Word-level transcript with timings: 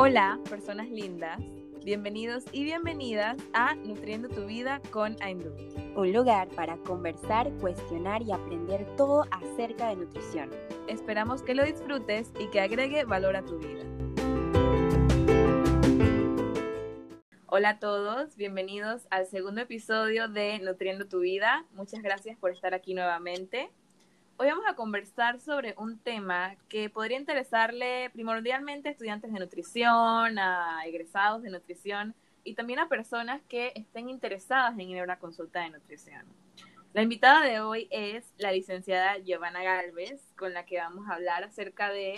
Hola, 0.00 0.38
personas 0.48 0.88
lindas. 0.90 1.40
Bienvenidos 1.84 2.44
y 2.52 2.62
bienvenidas 2.62 3.36
a 3.52 3.74
Nutriendo 3.74 4.28
tu 4.28 4.46
vida 4.46 4.80
con 4.92 5.16
Aindu. 5.20 5.52
Un 5.96 6.12
lugar 6.12 6.46
para 6.50 6.76
conversar, 6.76 7.50
cuestionar 7.54 8.22
y 8.22 8.30
aprender 8.30 8.86
todo 8.94 9.24
acerca 9.32 9.88
de 9.88 9.96
nutrición. 9.96 10.50
Esperamos 10.86 11.42
que 11.42 11.56
lo 11.56 11.64
disfrutes 11.64 12.30
y 12.38 12.46
que 12.50 12.60
agregue 12.60 13.02
valor 13.06 13.34
a 13.34 13.44
tu 13.44 13.58
vida. 13.58 13.82
Hola 17.46 17.70
a 17.70 17.78
todos, 17.80 18.36
bienvenidos 18.36 19.08
al 19.10 19.26
segundo 19.26 19.62
episodio 19.62 20.28
de 20.28 20.60
Nutriendo 20.60 21.08
tu 21.08 21.18
vida. 21.18 21.66
Muchas 21.72 22.02
gracias 22.02 22.38
por 22.38 22.52
estar 22.52 22.72
aquí 22.72 22.94
nuevamente. 22.94 23.72
Hoy 24.40 24.46
vamos 24.46 24.66
a 24.68 24.76
conversar 24.76 25.40
sobre 25.40 25.74
un 25.78 25.98
tema 25.98 26.54
que 26.68 26.88
podría 26.88 27.18
interesarle 27.18 28.08
primordialmente 28.10 28.88
a 28.88 28.92
estudiantes 28.92 29.32
de 29.32 29.40
nutrición, 29.40 30.38
a 30.38 30.80
egresados 30.86 31.42
de 31.42 31.50
nutrición 31.50 32.14
y 32.44 32.54
también 32.54 32.78
a 32.78 32.88
personas 32.88 33.42
que 33.48 33.72
estén 33.74 34.08
interesadas 34.08 34.74
en 34.74 34.90
ir 34.90 35.00
a 35.00 35.02
una 35.02 35.18
consulta 35.18 35.62
de 35.62 35.70
nutrición. 35.70 36.24
La 36.92 37.02
invitada 37.02 37.44
de 37.44 37.58
hoy 37.58 37.88
es 37.90 38.32
la 38.38 38.52
licenciada 38.52 39.18
Giovanna 39.18 39.64
Galvez, 39.64 40.22
con 40.36 40.54
la 40.54 40.64
que 40.64 40.78
vamos 40.78 41.08
a 41.08 41.14
hablar 41.14 41.42
acerca 41.42 41.90
de 41.90 42.14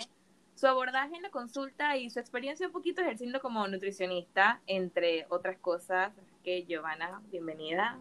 su 0.53 0.67
abordaje 0.67 1.15
en 1.15 1.23
la 1.23 1.31
consulta 1.31 1.97
y 1.97 2.11
su 2.11 2.19
experiencia 2.19 2.67
un 2.67 2.73
poquito 2.73 3.01
ejerciendo 3.01 3.41
como 3.41 3.67
nutricionista, 3.67 4.61
entre 4.67 5.25
otras 5.29 5.57
cosas. 5.57 6.13
Que 6.43 6.65
Giovanna, 6.65 7.19
bienvenida. 7.31 7.97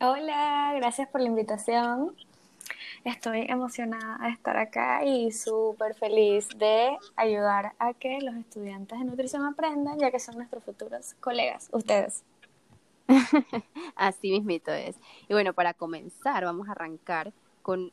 Hola, 0.00 0.72
gracias 0.74 1.08
por 1.08 1.20
la 1.20 1.28
invitación. 1.28 2.16
Estoy 3.04 3.46
emocionada 3.48 4.18
de 4.18 4.30
estar 4.30 4.56
acá 4.56 5.04
y 5.04 5.32
súper 5.32 5.94
feliz 5.94 6.48
de 6.56 6.96
ayudar 7.16 7.74
a 7.80 7.94
que 7.94 8.20
los 8.20 8.36
estudiantes 8.36 8.96
de 8.96 9.04
nutrición 9.04 9.44
aprendan, 9.44 9.98
ya 9.98 10.12
que 10.12 10.20
son 10.20 10.36
nuestros 10.36 10.62
futuros 10.62 11.14
colegas, 11.14 11.68
ustedes. 11.72 12.22
Así 13.96 14.30
mismito 14.30 14.70
es. 14.70 14.96
Y 15.28 15.32
bueno, 15.32 15.52
para 15.52 15.74
comenzar, 15.74 16.44
vamos 16.44 16.68
a 16.68 16.72
arrancar 16.72 17.32
con 17.62 17.92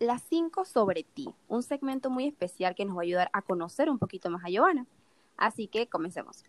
las 0.00 0.22
cinco 0.22 0.64
sobre 0.64 1.04
ti, 1.04 1.32
un 1.46 1.62
segmento 1.62 2.10
muy 2.10 2.26
especial 2.26 2.74
que 2.74 2.84
nos 2.84 2.96
va 2.96 3.02
a 3.02 3.04
ayudar 3.04 3.30
a 3.32 3.42
conocer 3.42 3.88
un 3.88 3.98
poquito 4.00 4.28
más 4.28 4.44
a 4.44 4.48
Giovanna. 4.48 4.86
Así 5.36 5.68
que 5.68 5.86
comencemos. 5.86 6.42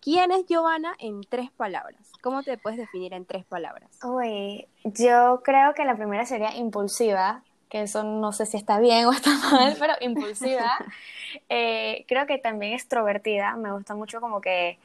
¿Quién 0.00 0.30
es 0.30 0.46
Giovanna 0.46 0.94
en 0.98 1.22
tres 1.22 1.50
palabras? 1.50 2.00
¿Cómo 2.22 2.42
te 2.42 2.56
puedes 2.58 2.78
definir 2.78 3.14
en 3.14 3.24
tres 3.24 3.44
palabras? 3.44 3.90
Uy, 4.04 4.66
yo 4.84 5.42
creo 5.44 5.74
que 5.74 5.84
la 5.84 5.96
primera 5.96 6.24
sería 6.24 6.56
impulsiva, 6.56 7.42
que 7.68 7.82
eso 7.82 8.04
no 8.04 8.32
sé 8.32 8.46
si 8.46 8.56
está 8.56 8.78
bien 8.78 9.06
o 9.06 9.12
está 9.12 9.30
mal, 9.50 9.76
pero 9.78 9.94
impulsiva. 10.00 10.72
Eh, 11.50 12.06
creo 12.08 12.26
que 12.26 12.38
también 12.38 12.72
extrovertida, 12.72 13.54
me 13.56 13.70
gusta 13.70 13.94
mucho 13.94 14.18
como 14.18 14.40
que 14.40 14.78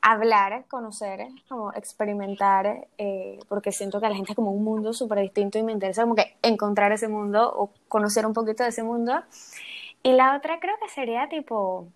hablar, 0.00 0.64
conocer, 0.68 1.26
como 1.48 1.72
experimentar, 1.72 2.86
eh, 2.96 3.40
porque 3.48 3.72
siento 3.72 4.00
que 4.00 4.08
la 4.08 4.14
gente 4.14 4.30
es 4.30 4.36
como 4.36 4.52
un 4.52 4.62
mundo 4.62 4.92
súper 4.92 5.18
distinto 5.18 5.58
y 5.58 5.64
me 5.64 5.72
interesa 5.72 6.02
como 6.02 6.14
que 6.14 6.36
encontrar 6.42 6.92
ese 6.92 7.08
mundo 7.08 7.52
o 7.52 7.72
conocer 7.88 8.24
un 8.24 8.34
poquito 8.34 8.62
de 8.62 8.68
ese 8.68 8.84
mundo. 8.84 9.20
Y 10.04 10.12
la 10.12 10.36
otra 10.36 10.60
creo 10.60 10.76
que 10.80 10.88
sería 10.88 11.28
tipo 11.28 11.88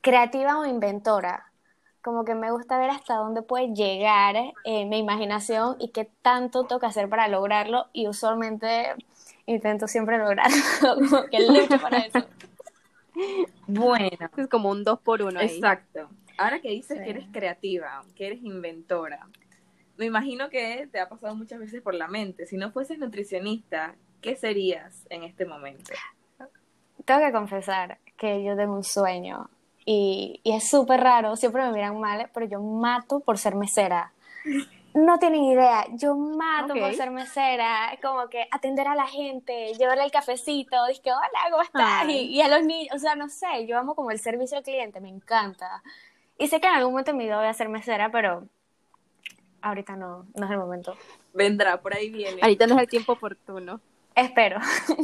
creativa 0.00 0.58
o 0.58 0.66
inventora, 0.66 1.49
como 2.02 2.24
que 2.24 2.34
me 2.34 2.50
gusta 2.50 2.78
ver 2.78 2.90
hasta 2.90 3.14
dónde 3.14 3.42
puede 3.42 3.74
llegar 3.74 4.36
eh, 4.64 4.86
mi 4.86 4.98
imaginación 4.98 5.76
y 5.78 5.88
qué 5.88 6.08
tanto 6.22 6.64
toca 6.64 6.86
hacer 6.86 7.08
para 7.08 7.28
lograrlo 7.28 7.86
y 7.92 8.08
usualmente 8.08 8.94
intento 9.46 9.86
siempre 9.86 10.18
lograrlo, 10.18 10.56
como 10.80 11.24
que 11.24 11.40
lucho 11.40 11.80
para 11.80 11.98
eso. 11.98 12.26
Bueno. 13.66 14.30
Es 14.36 14.48
como 14.48 14.70
un 14.70 14.84
dos 14.84 15.00
por 15.00 15.22
uno. 15.22 15.40
Exacto. 15.40 16.08
Ahora 16.38 16.60
que 16.60 16.70
dices 16.70 16.98
que 16.98 17.10
eres 17.10 17.26
creativa, 17.32 18.02
que 18.14 18.28
eres 18.28 18.42
inventora, 18.42 19.28
me 19.98 20.06
imagino 20.06 20.48
que 20.48 20.88
te 20.90 20.98
ha 20.98 21.08
pasado 21.08 21.34
muchas 21.34 21.58
veces 21.58 21.82
por 21.82 21.94
la 21.94 22.08
mente. 22.08 22.46
Si 22.46 22.56
no 22.56 22.70
fueses 22.70 22.98
nutricionista, 22.98 23.94
¿qué 24.22 24.36
serías 24.36 25.06
en 25.10 25.24
este 25.24 25.44
momento? 25.44 25.92
Tengo 27.04 27.20
que 27.20 27.32
confesar 27.32 27.98
que 28.16 28.42
yo 28.42 28.56
tengo 28.56 28.74
un 28.74 28.84
sueño 28.84 29.50
y, 29.92 30.40
es 30.44 30.70
súper 30.70 31.00
raro, 31.00 31.34
siempre 31.34 31.64
me 31.64 31.72
miran 31.72 31.98
mal, 31.98 32.30
pero 32.32 32.46
yo 32.46 32.60
mato 32.60 33.18
por 33.18 33.38
ser 33.38 33.56
mesera. 33.56 34.12
No 34.94 35.18
tienen 35.18 35.42
idea, 35.42 35.84
yo 35.94 36.14
mato 36.14 36.74
por 36.74 36.94
ser 36.94 37.10
mesera, 37.10 37.98
como 38.00 38.28
que 38.28 38.46
atender 38.52 38.86
a 38.86 38.94
la 38.94 39.08
gente, 39.08 39.74
llevarle 39.74 40.04
el 40.04 40.12
cafecito, 40.12 40.76
que 41.02 41.10
hola, 41.10 41.50
¿cómo 41.50 41.62
estás? 41.62 42.08
Y, 42.08 42.40
a 42.40 42.46
los 42.46 42.64
niños, 42.64 42.94
o 42.94 42.98
sea, 43.00 43.16
no 43.16 43.28
sé, 43.28 43.66
yo 43.66 43.78
amo 43.78 43.96
como 43.96 44.12
el 44.12 44.20
servicio 44.20 44.58
al 44.58 44.62
cliente, 44.62 45.00
me 45.00 45.08
encanta. 45.08 45.82
Y 46.38 46.46
sé 46.46 46.60
que 46.60 46.68
en 46.68 46.74
algún 46.74 46.92
momento 46.92 47.10
en 47.10 47.16
mi 47.16 47.24
vida 47.24 47.38
voy 47.38 47.48
a 47.48 47.54
ser 47.54 47.68
mesera, 47.68 48.12
pero 48.12 48.46
ahorita 49.60 49.96
no, 49.96 50.24
no 50.36 50.46
es 50.46 50.52
el 50.52 50.58
momento. 50.58 50.96
Vendrá, 51.34 51.80
por 51.80 51.94
ahí 51.94 52.10
viene. 52.10 52.40
Ahorita 52.42 52.68
no 52.68 52.76
es 52.76 52.82
el 52.82 52.88
tiempo 52.88 53.14
oportuno. 53.14 53.80
Espero. 54.14 54.60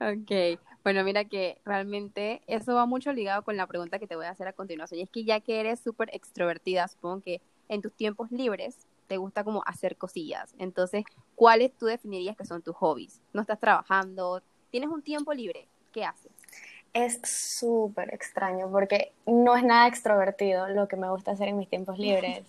ok, 0.00 0.58
bueno, 0.84 1.02
mira 1.02 1.24
que 1.24 1.58
realmente 1.64 2.42
eso 2.46 2.74
va 2.74 2.84
mucho 2.84 3.12
ligado 3.12 3.42
con 3.42 3.56
la 3.56 3.66
pregunta 3.66 3.98
que 3.98 4.06
te 4.06 4.16
voy 4.16 4.26
a 4.26 4.30
hacer 4.30 4.46
a 4.46 4.52
continuación. 4.52 5.00
Y 5.00 5.04
es 5.04 5.10
que 5.10 5.24
ya 5.24 5.40
que 5.40 5.58
eres 5.58 5.80
súper 5.80 6.10
extrovertida, 6.12 6.86
supongo 6.88 7.22
que 7.22 7.40
en 7.68 7.80
tus 7.80 7.94
tiempos 7.94 8.30
libres 8.30 8.86
te 9.06 9.16
gusta 9.16 9.44
como 9.44 9.62
hacer 9.66 9.96
cosillas. 9.96 10.54
Entonces, 10.58 11.04
¿cuáles 11.34 11.72
tú 11.76 11.86
definirías 11.86 12.36
que 12.36 12.44
son 12.44 12.62
tus 12.62 12.76
hobbies? 12.76 13.22
¿No 13.32 13.40
estás 13.40 13.58
trabajando? 13.58 14.42
¿Tienes 14.70 14.90
un 14.90 15.00
tiempo 15.00 15.32
libre? 15.32 15.68
¿Qué 15.90 16.04
haces? 16.04 16.32
Es 16.94 17.20
súper 17.24 18.14
extraño 18.14 18.70
porque 18.70 19.12
no 19.26 19.56
es 19.56 19.64
nada 19.64 19.88
extrovertido 19.88 20.68
lo 20.68 20.88
que 20.88 20.96
me 20.96 21.10
gusta 21.10 21.32
hacer 21.32 21.48
en 21.48 21.58
mis 21.58 21.68
tiempos 21.68 21.98
libres. 21.98 22.44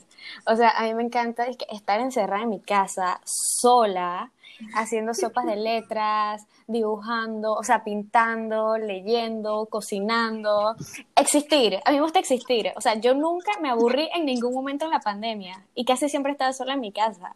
O 0.46 0.56
sea, 0.56 0.70
a 0.70 0.84
mí 0.84 0.94
me 0.94 1.04
encanta 1.04 1.46
estar 1.46 2.00
encerrada 2.00 2.44
en 2.44 2.50
mi 2.50 2.60
casa 2.60 3.20
sola 3.26 4.32
haciendo 4.74 5.14
sopas 5.14 5.46
de 5.46 5.56
letras, 5.56 6.48
dibujando, 6.68 7.54
o 7.54 7.64
sea, 7.64 7.84
pintando, 7.84 8.78
leyendo, 8.78 9.66
cocinando, 9.66 10.76
existir. 11.16 11.80
A 11.84 11.92
mí 11.92 11.98
me 11.98 12.04
gusta 12.04 12.20
existir. 12.20 12.72
O 12.76 12.82
sea, 12.82 12.96
yo 12.96 13.14
nunca 13.14 13.52
me 13.62 13.70
aburrí 13.70 14.10
en 14.14 14.26
ningún 14.26 14.54
momento 14.54 14.86
en 14.86 14.92
la 14.92 15.00
pandemia 15.00 15.66
y 15.74 15.86
casi 15.86 16.10
siempre 16.10 16.32
estaba 16.32 16.54
sola 16.54 16.74
en 16.74 16.80
mi 16.82 16.92
casa. 16.92 17.36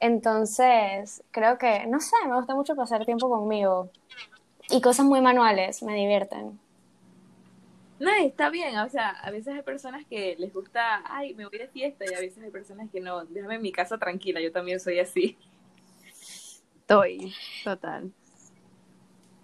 Entonces, 0.00 1.22
creo 1.30 1.58
que, 1.58 1.86
no 1.86 2.00
sé, 2.00 2.16
me 2.26 2.36
gusta 2.36 2.54
mucho 2.54 2.76
pasar 2.76 3.04
tiempo 3.04 3.28
conmigo. 3.28 3.90
Y 4.70 4.80
cosas 4.80 5.06
muy 5.06 5.20
manuales 5.20 5.82
me 5.82 5.94
divierten. 5.94 6.58
No, 7.98 8.10
está 8.10 8.50
bien, 8.50 8.78
o 8.78 8.88
sea, 8.90 9.10
a 9.10 9.30
veces 9.30 9.54
hay 9.54 9.62
personas 9.62 10.04
que 10.04 10.36
les 10.38 10.52
gusta, 10.52 11.02
ay, 11.06 11.34
me 11.34 11.46
voy 11.46 11.58
de 11.58 11.68
fiesta, 11.68 12.04
y 12.04 12.12
a 12.12 12.20
veces 12.20 12.44
hay 12.44 12.50
personas 12.50 12.90
que 12.90 13.00
no, 13.00 13.24
déjame 13.24 13.54
en 13.54 13.62
mi 13.62 13.72
casa 13.72 13.96
tranquila, 13.96 14.40
yo 14.40 14.52
también 14.52 14.80
soy 14.80 14.98
así. 14.98 15.38
Estoy, 16.80 17.32
total. 17.64 18.12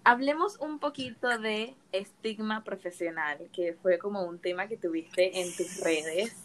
Hablemos 0.03 0.59
un 0.59 0.77
poquito 0.79 1.39
de 1.39 1.75
estigma 1.91 2.63
profesional, 2.63 3.49
que 3.51 3.73
fue 3.81 3.97
como 3.97 4.23
un 4.23 4.37
tema 4.37 4.67
que 4.67 4.77
tuviste 4.77 5.41
en 5.41 5.55
tus 5.55 5.79
redes. 5.79 6.35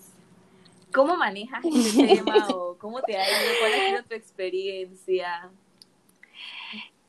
¿Cómo 0.93 1.17
manejas 1.17 1.63
este 1.65 2.07
tema 2.17 2.49
o 2.49 2.79
cómo 2.79 3.03
te 3.03 3.19
ha 3.19 3.23
ido? 3.23 3.51
¿Cuál 3.61 3.73
ha 3.73 3.89
sido 3.89 4.03
tu 4.05 4.15
experiencia? 4.15 5.51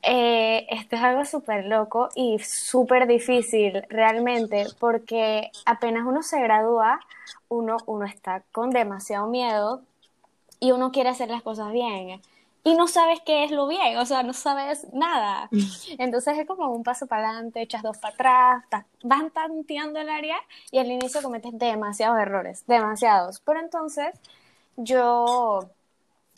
Eh, 0.02 0.66
esto 0.70 0.96
es 0.96 1.02
algo 1.02 1.24
súper 1.24 1.66
loco 1.66 2.08
y 2.14 2.38
súper 2.38 3.06
difícil 3.06 3.82
realmente 3.88 4.66
porque 4.78 5.50
apenas 5.66 6.06
uno 6.06 6.22
se 6.22 6.40
gradúa, 6.40 7.00
uno, 7.48 7.76
uno 7.86 8.06
está 8.06 8.42
con 8.52 8.70
demasiado 8.70 9.26
miedo 9.26 9.82
y 10.58 10.72
uno 10.72 10.90
quiere 10.90 11.10
hacer 11.10 11.28
las 11.28 11.42
cosas 11.42 11.72
bien 11.72 12.20
y 12.62 12.74
no 12.74 12.86
sabes 12.88 13.20
qué 13.24 13.44
es 13.44 13.50
lo 13.50 13.66
bien, 13.66 13.96
o 13.98 14.04
sea, 14.04 14.22
no 14.22 14.32
sabes 14.32 14.86
nada. 14.92 15.48
Entonces 15.98 16.38
es 16.38 16.46
como 16.46 16.68
un 16.70 16.82
paso 16.82 17.06
para 17.06 17.30
adelante, 17.30 17.62
echas 17.62 17.82
dos 17.82 17.98
para 17.98 18.14
atrás, 18.56 18.84
van 19.02 19.30
tanteando 19.30 19.98
el 20.00 20.08
área 20.08 20.36
y 20.70 20.78
al 20.78 20.90
inicio 20.90 21.22
cometes 21.22 21.58
demasiados 21.58 22.18
errores, 22.18 22.64
demasiados. 22.66 23.40
Pero 23.40 23.60
entonces 23.60 24.14
yo, 24.76 25.70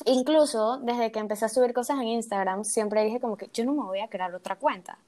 incluso 0.04 0.78
desde 0.78 1.12
que 1.12 1.18
empecé 1.18 1.44
a 1.44 1.48
subir 1.48 1.72
cosas 1.72 2.00
en 2.00 2.08
Instagram, 2.08 2.64
siempre 2.64 3.04
dije 3.04 3.20
como 3.20 3.36
que 3.36 3.50
yo 3.52 3.64
no 3.64 3.72
me 3.72 3.82
voy 3.84 4.00
a 4.00 4.08
crear 4.08 4.34
otra 4.34 4.56
cuenta 4.56 4.98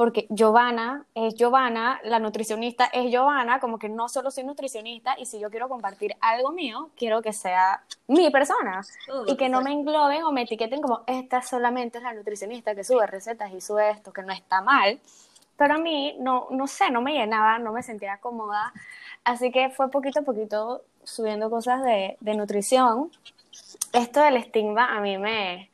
porque 0.00 0.26
Giovanna 0.30 1.04
es 1.14 1.34
Giovanna, 1.34 2.00
la 2.04 2.18
nutricionista 2.18 2.86
es 2.86 3.10
Giovanna, 3.10 3.60
como 3.60 3.78
que 3.78 3.90
no 3.90 4.08
solo 4.08 4.30
soy 4.30 4.44
nutricionista 4.44 5.14
y 5.18 5.26
si 5.26 5.38
yo 5.38 5.50
quiero 5.50 5.68
compartir 5.68 6.16
algo 6.22 6.52
mío, 6.52 6.88
quiero 6.96 7.20
que 7.20 7.34
sea 7.34 7.82
mi 8.08 8.30
persona 8.30 8.80
y 9.26 9.36
que 9.36 9.50
no 9.50 9.60
me 9.60 9.72
engloben 9.72 10.22
o 10.22 10.32
me 10.32 10.44
etiqueten 10.44 10.80
como 10.80 11.02
esta 11.06 11.42
solamente 11.42 11.98
es 11.98 12.04
la 12.04 12.14
nutricionista 12.14 12.74
que 12.74 12.82
sube 12.82 13.06
recetas 13.06 13.52
y 13.52 13.60
sube 13.60 13.90
esto, 13.90 14.10
que 14.10 14.22
no 14.22 14.32
está 14.32 14.62
mal, 14.62 14.98
pero 15.58 15.74
a 15.74 15.78
mí 15.78 16.16
no, 16.18 16.46
no 16.50 16.66
sé, 16.66 16.90
no 16.90 17.02
me 17.02 17.12
llenaba, 17.12 17.58
no 17.58 17.70
me 17.72 17.82
sentía 17.82 18.16
cómoda, 18.22 18.72
así 19.24 19.52
que 19.52 19.68
fue 19.68 19.90
poquito 19.90 20.20
a 20.20 20.22
poquito 20.22 20.80
subiendo 21.04 21.50
cosas 21.50 21.82
de, 21.82 22.16
de 22.20 22.34
nutrición. 22.36 23.10
Esto 23.92 24.20
del 24.20 24.36
estigma 24.36 24.96
a 24.96 25.00
mí 25.00 25.18
me, 25.18 25.70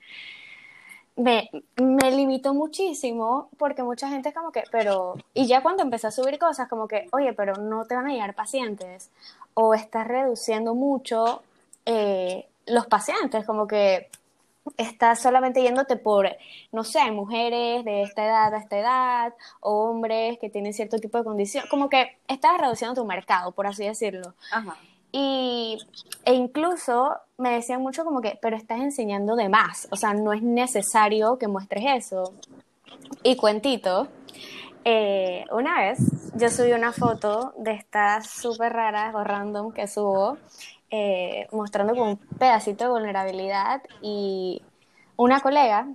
me, 1.16 2.10
limitó 2.10 2.54
muchísimo 2.54 3.48
porque 3.58 3.82
mucha 3.82 4.08
gente 4.08 4.28
es 4.28 4.34
como 4.34 4.52
que, 4.52 4.64
pero, 4.70 5.16
y 5.34 5.46
ya 5.46 5.62
cuando 5.62 5.82
empecé 5.82 6.06
a 6.06 6.10
subir 6.10 6.38
cosas 6.38 6.68
como 6.68 6.88
que, 6.88 7.08
oye, 7.12 7.32
pero 7.32 7.54
no 7.56 7.84
te 7.86 7.94
van 7.94 8.06
a 8.06 8.12
llegar 8.12 8.34
pacientes 8.34 9.10
o 9.54 9.74
estás 9.74 10.06
reduciendo 10.06 10.74
mucho 10.74 11.42
eh, 11.86 12.46
los 12.66 12.86
pacientes, 12.86 13.46
como 13.46 13.66
que 13.66 14.08
estás 14.76 15.22
solamente 15.22 15.62
yéndote 15.62 15.96
por, 15.96 16.28
no 16.72 16.84
sé, 16.84 17.10
mujeres 17.10 17.84
de 17.84 18.02
esta 18.02 18.24
edad 18.24 18.54
a 18.54 18.58
esta 18.58 18.78
edad, 18.78 19.34
o 19.60 19.90
hombres 19.90 20.38
que 20.38 20.50
tienen 20.50 20.74
cierto 20.74 20.98
tipo 20.98 21.18
de 21.18 21.24
condición, 21.24 21.64
como 21.70 21.88
que 21.88 22.18
estás 22.28 22.58
reduciendo 22.58 23.00
tu 23.00 23.06
mercado, 23.06 23.52
por 23.52 23.66
así 23.66 23.84
decirlo. 23.84 24.34
Ajá. 24.50 24.76
Y, 25.18 25.78
e 26.26 26.34
incluso 26.34 27.16
me 27.38 27.52
decían 27.52 27.80
mucho 27.80 28.04
como 28.04 28.20
que, 28.20 28.38
pero 28.42 28.54
estás 28.54 28.80
enseñando 28.80 29.34
de 29.34 29.48
más, 29.48 29.88
o 29.90 29.96
sea, 29.96 30.12
no 30.12 30.34
es 30.34 30.42
necesario 30.42 31.38
que 31.38 31.48
muestres 31.48 31.84
eso. 32.04 32.34
Y 33.22 33.34
cuentito, 33.36 34.08
eh, 34.84 35.46
una 35.50 35.80
vez 35.80 35.98
yo 36.34 36.50
subí 36.50 36.72
una 36.72 36.92
foto 36.92 37.54
de 37.56 37.72
estas 37.72 38.28
súper 38.28 38.74
raras 38.74 39.14
o 39.14 39.24
random 39.24 39.72
que 39.72 39.88
subo, 39.88 40.36
eh, 40.90 41.46
mostrando 41.50 41.94
como 41.94 42.10
un 42.10 42.18
pedacito 42.18 42.84
de 42.84 42.90
vulnerabilidad 42.90 43.80
y 44.02 44.60
una 45.16 45.40
colega, 45.40 45.88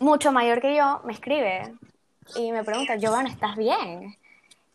mucho 0.00 0.32
mayor 0.32 0.60
que 0.60 0.74
yo, 0.74 1.02
me 1.04 1.12
escribe 1.12 1.72
y 2.34 2.50
me 2.50 2.64
pregunta, 2.64 2.96
Giovanna, 2.96 3.30
¿estás 3.30 3.54
bien? 3.54 4.16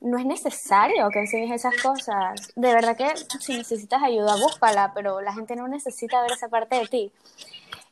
No 0.01 0.17
es 0.17 0.25
necesario 0.25 1.09
que 1.09 1.19
enseñes 1.19 1.51
esas 1.51 1.81
cosas. 1.81 2.53
De 2.55 2.73
verdad 2.73 2.95
que 2.95 3.11
si 3.39 3.57
necesitas 3.57 4.01
ayuda, 4.01 4.35
búscala, 4.37 4.93
pero 4.93 5.21
la 5.21 5.33
gente 5.33 5.55
no 5.55 5.67
necesita 5.67 6.21
ver 6.21 6.31
esa 6.31 6.47
parte 6.47 6.77
de 6.77 6.87
ti 6.87 7.11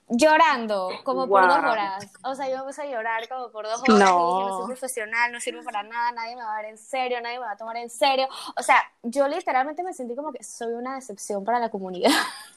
llorando 0.09 0.89
como 1.04 1.27
por 1.27 1.45
dos 1.48 1.57
horas. 1.57 2.07
O 2.24 2.33
sea, 2.33 2.50
yo 2.50 2.57
me 2.59 2.63
puse 2.63 2.81
a 2.81 2.86
llorar 2.86 3.27
como 3.27 3.50
por 3.51 3.65
dos 3.65 3.81
horas 3.81 4.00
No. 4.00 4.06
y 4.06 4.38
dije, 4.38 4.50
no 4.50 4.57
soy 4.57 4.68
profesional, 4.68 5.31
no 5.31 5.39
sirvo 5.39 5.63
para 5.63 5.83
nada, 5.83 6.12
nadie 6.13 6.36
me 6.36 6.44
va 6.44 6.54
a 6.54 6.62
ver 6.62 6.71
en 6.71 6.77
serio, 6.77 7.19
nadie 7.21 7.39
me 7.39 7.45
va 7.45 7.51
a 7.51 7.57
tomar 7.57 7.75
en 7.77 7.89
serio. 7.89 8.27
O 8.57 8.63
sea, 8.63 8.77
yo 9.04 9.27
literalmente 9.27 9.83
me 9.83 9.94
sentí 9.94 10.15
como 10.15 10.31
que 10.31 10.44
soy 10.44 10.74
una 10.74 10.95
decepción 10.95 11.44
para 11.44 11.59
la 11.59 11.69
comunidad 11.69 12.12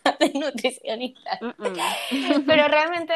de 0.21 0.33
nutricionistas. 0.33 1.41
Pero 2.47 2.69
realmente 2.69 3.15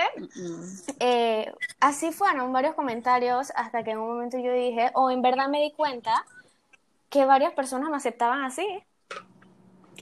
eh, 1.00 1.52
así 1.80 2.10
fueron 2.12 2.52
varios 2.52 2.74
comentarios 2.74 3.52
hasta 3.54 3.84
que 3.84 3.92
en 3.92 3.98
un 3.98 4.08
momento 4.08 4.38
yo 4.38 4.52
dije, 4.52 4.90
o 4.94 5.10
en 5.10 5.22
verdad 5.22 5.48
me 5.48 5.60
di 5.60 5.72
cuenta 5.72 6.24
que 7.08 7.24
varias 7.24 7.52
personas 7.52 7.90
me 7.90 7.96
aceptaban 7.96 8.42
así. 8.42 8.66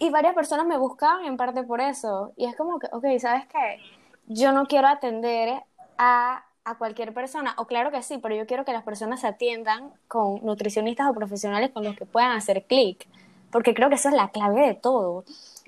Y 0.01 0.11
varias 0.11 0.35
personas 0.35 0.67
me 0.67 0.79
buscaban 0.79 1.27
en 1.27 1.37
parte 1.37 1.63
por 1.63 1.81
eso. 1.81 2.33
Y 2.37 2.47
es 2.47 2.57
como 2.57 2.79
que, 2.79 2.89
ok, 2.91 3.05
¿sabes 3.21 3.47
qué? 3.47 3.79
Yo 4.27 4.53
no 4.53 4.67
quiero 4.67 4.89
atender 4.89 5.63
a, 5.99 6.45
a 6.65 6.79
cualquier 6.79 7.13
persona, 7.13 7.55
o 7.59 7.67
claro 7.67 7.91
que 7.91 8.03
sí, 8.03 8.19
pero 8.19 8.35
yo 8.35 8.47
quiero 8.47 8.65
que 8.65 8.73
las 8.73 8.85
personas 8.85 9.21
se 9.21 9.27
atiendan 9.27 9.93
con 10.09 10.45
nutricionistas 10.45 11.09
o 11.09 11.15
profesionales 11.15 11.71
con 11.71 11.85
los 11.85 11.97
que 11.97 12.07
puedan 12.07 12.33
hacer 12.33 12.65
clic, 12.65 13.07
porque 13.51 13.75
creo 13.75 13.89
que 13.89 13.97
eso 13.97 14.09
es 14.09 14.15
la 14.15 14.29
clave 14.29 14.67
de 14.67 14.75
todo. 14.75 15.25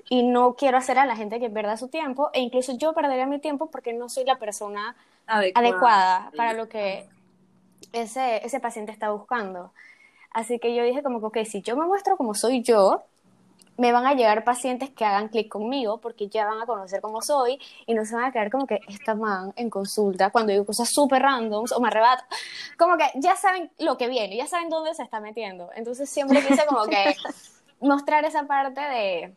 Y 0.07 0.23
no 0.23 0.53
quiero 0.53 0.77
hacer 0.77 0.99
a 0.99 1.05
la 1.05 1.15
gente 1.15 1.39
que 1.39 1.49
pierda 1.49 1.77
su 1.77 1.87
tiempo, 1.87 2.29
e 2.33 2.39
incluso 2.39 2.77
yo 2.77 2.93
perdería 2.93 3.25
mi 3.25 3.39
tiempo 3.39 3.69
porque 3.71 3.93
no 3.93 4.07
soy 4.07 4.23
la 4.25 4.37
persona 4.37 4.95
Adecuada. 5.27 6.31
para 6.37 6.53
lo 6.53 6.69
que 6.69 7.07
ese, 7.91 8.45
ese 8.45 8.59
paciente 8.59 8.91
está 8.91 9.09
buscando. 9.09 9.71
Así 10.31 10.59
que 10.59 10.75
yo 10.75 10.83
dije 10.83 11.01
como 11.01 11.19
que, 11.19 11.25
ok, 11.25 11.47
si 11.47 11.61
yo 11.61 11.75
me 11.75 11.85
muestro 11.85 12.17
como 12.17 12.33
soy 12.35 12.61
yo, 12.61 13.03
me 13.77 13.91
van 13.91 14.05
a 14.05 14.13
llegar 14.13 14.43
pacientes 14.43 14.89
que 14.89 15.05
hagan 15.05 15.27
clic 15.27 15.49
conmigo 15.49 15.99
porque 15.99 16.27
ya 16.29 16.45
van 16.45 16.61
a 16.61 16.65
conocer 16.65 17.01
cómo 17.01 17.21
soy 17.21 17.59
y 17.85 17.93
no 17.93 18.05
se 18.05 18.15
van 18.15 18.25
a 18.25 18.31
quedar 18.31 18.49
como 18.49 18.67
que 18.67 18.79
esta 18.87 19.15
man 19.15 19.53
en 19.55 19.69
consulta 19.69 20.29
cuando 20.29 20.51
digo 20.51 20.65
cosas 20.65 20.89
súper 20.89 21.21
randoms 21.21 21.71
o 21.71 21.79
me 21.81 21.87
arrebato. 21.87 22.23
Como 22.77 22.97
que 22.97 23.05
ya 23.15 23.35
saben 23.35 23.71
lo 23.79 23.97
que 23.97 24.07
viene, 24.07 24.37
ya 24.37 24.47
saben 24.47 24.69
dónde 24.69 24.93
se 24.93 25.03
está 25.03 25.19
metiendo. 25.19 25.69
Entonces 25.75 26.09
siempre 26.09 26.45
quise 26.45 26.65
como 26.65 26.85
que 26.85 27.15
mostrar 27.79 28.23
esa 28.25 28.47
parte 28.47 28.81
de 28.81 29.35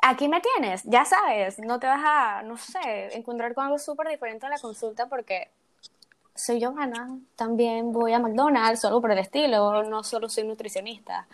aquí 0.00 0.28
me 0.28 0.40
tienes, 0.40 0.82
ya 0.84 1.04
sabes, 1.04 1.58
no 1.58 1.78
te 1.78 1.86
vas 1.86 2.02
a, 2.04 2.42
no 2.42 2.56
sé, 2.56 3.16
encontrar 3.16 3.54
con 3.54 3.64
algo 3.64 3.78
súper 3.78 4.08
diferente 4.08 4.46
en 4.46 4.52
la 4.52 4.58
consulta 4.58 5.06
porque 5.06 5.50
soy 6.34 6.62
Johanna, 6.62 7.18
también 7.36 7.92
voy 7.92 8.12
a 8.12 8.18
McDonald's 8.18 8.84
o 8.84 8.88
algo 8.88 9.00
por 9.00 9.12
el 9.12 9.18
estilo, 9.18 9.82
no 9.84 10.02
solo 10.02 10.28
soy 10.28 10.44
nutricionista. 10.44 11.26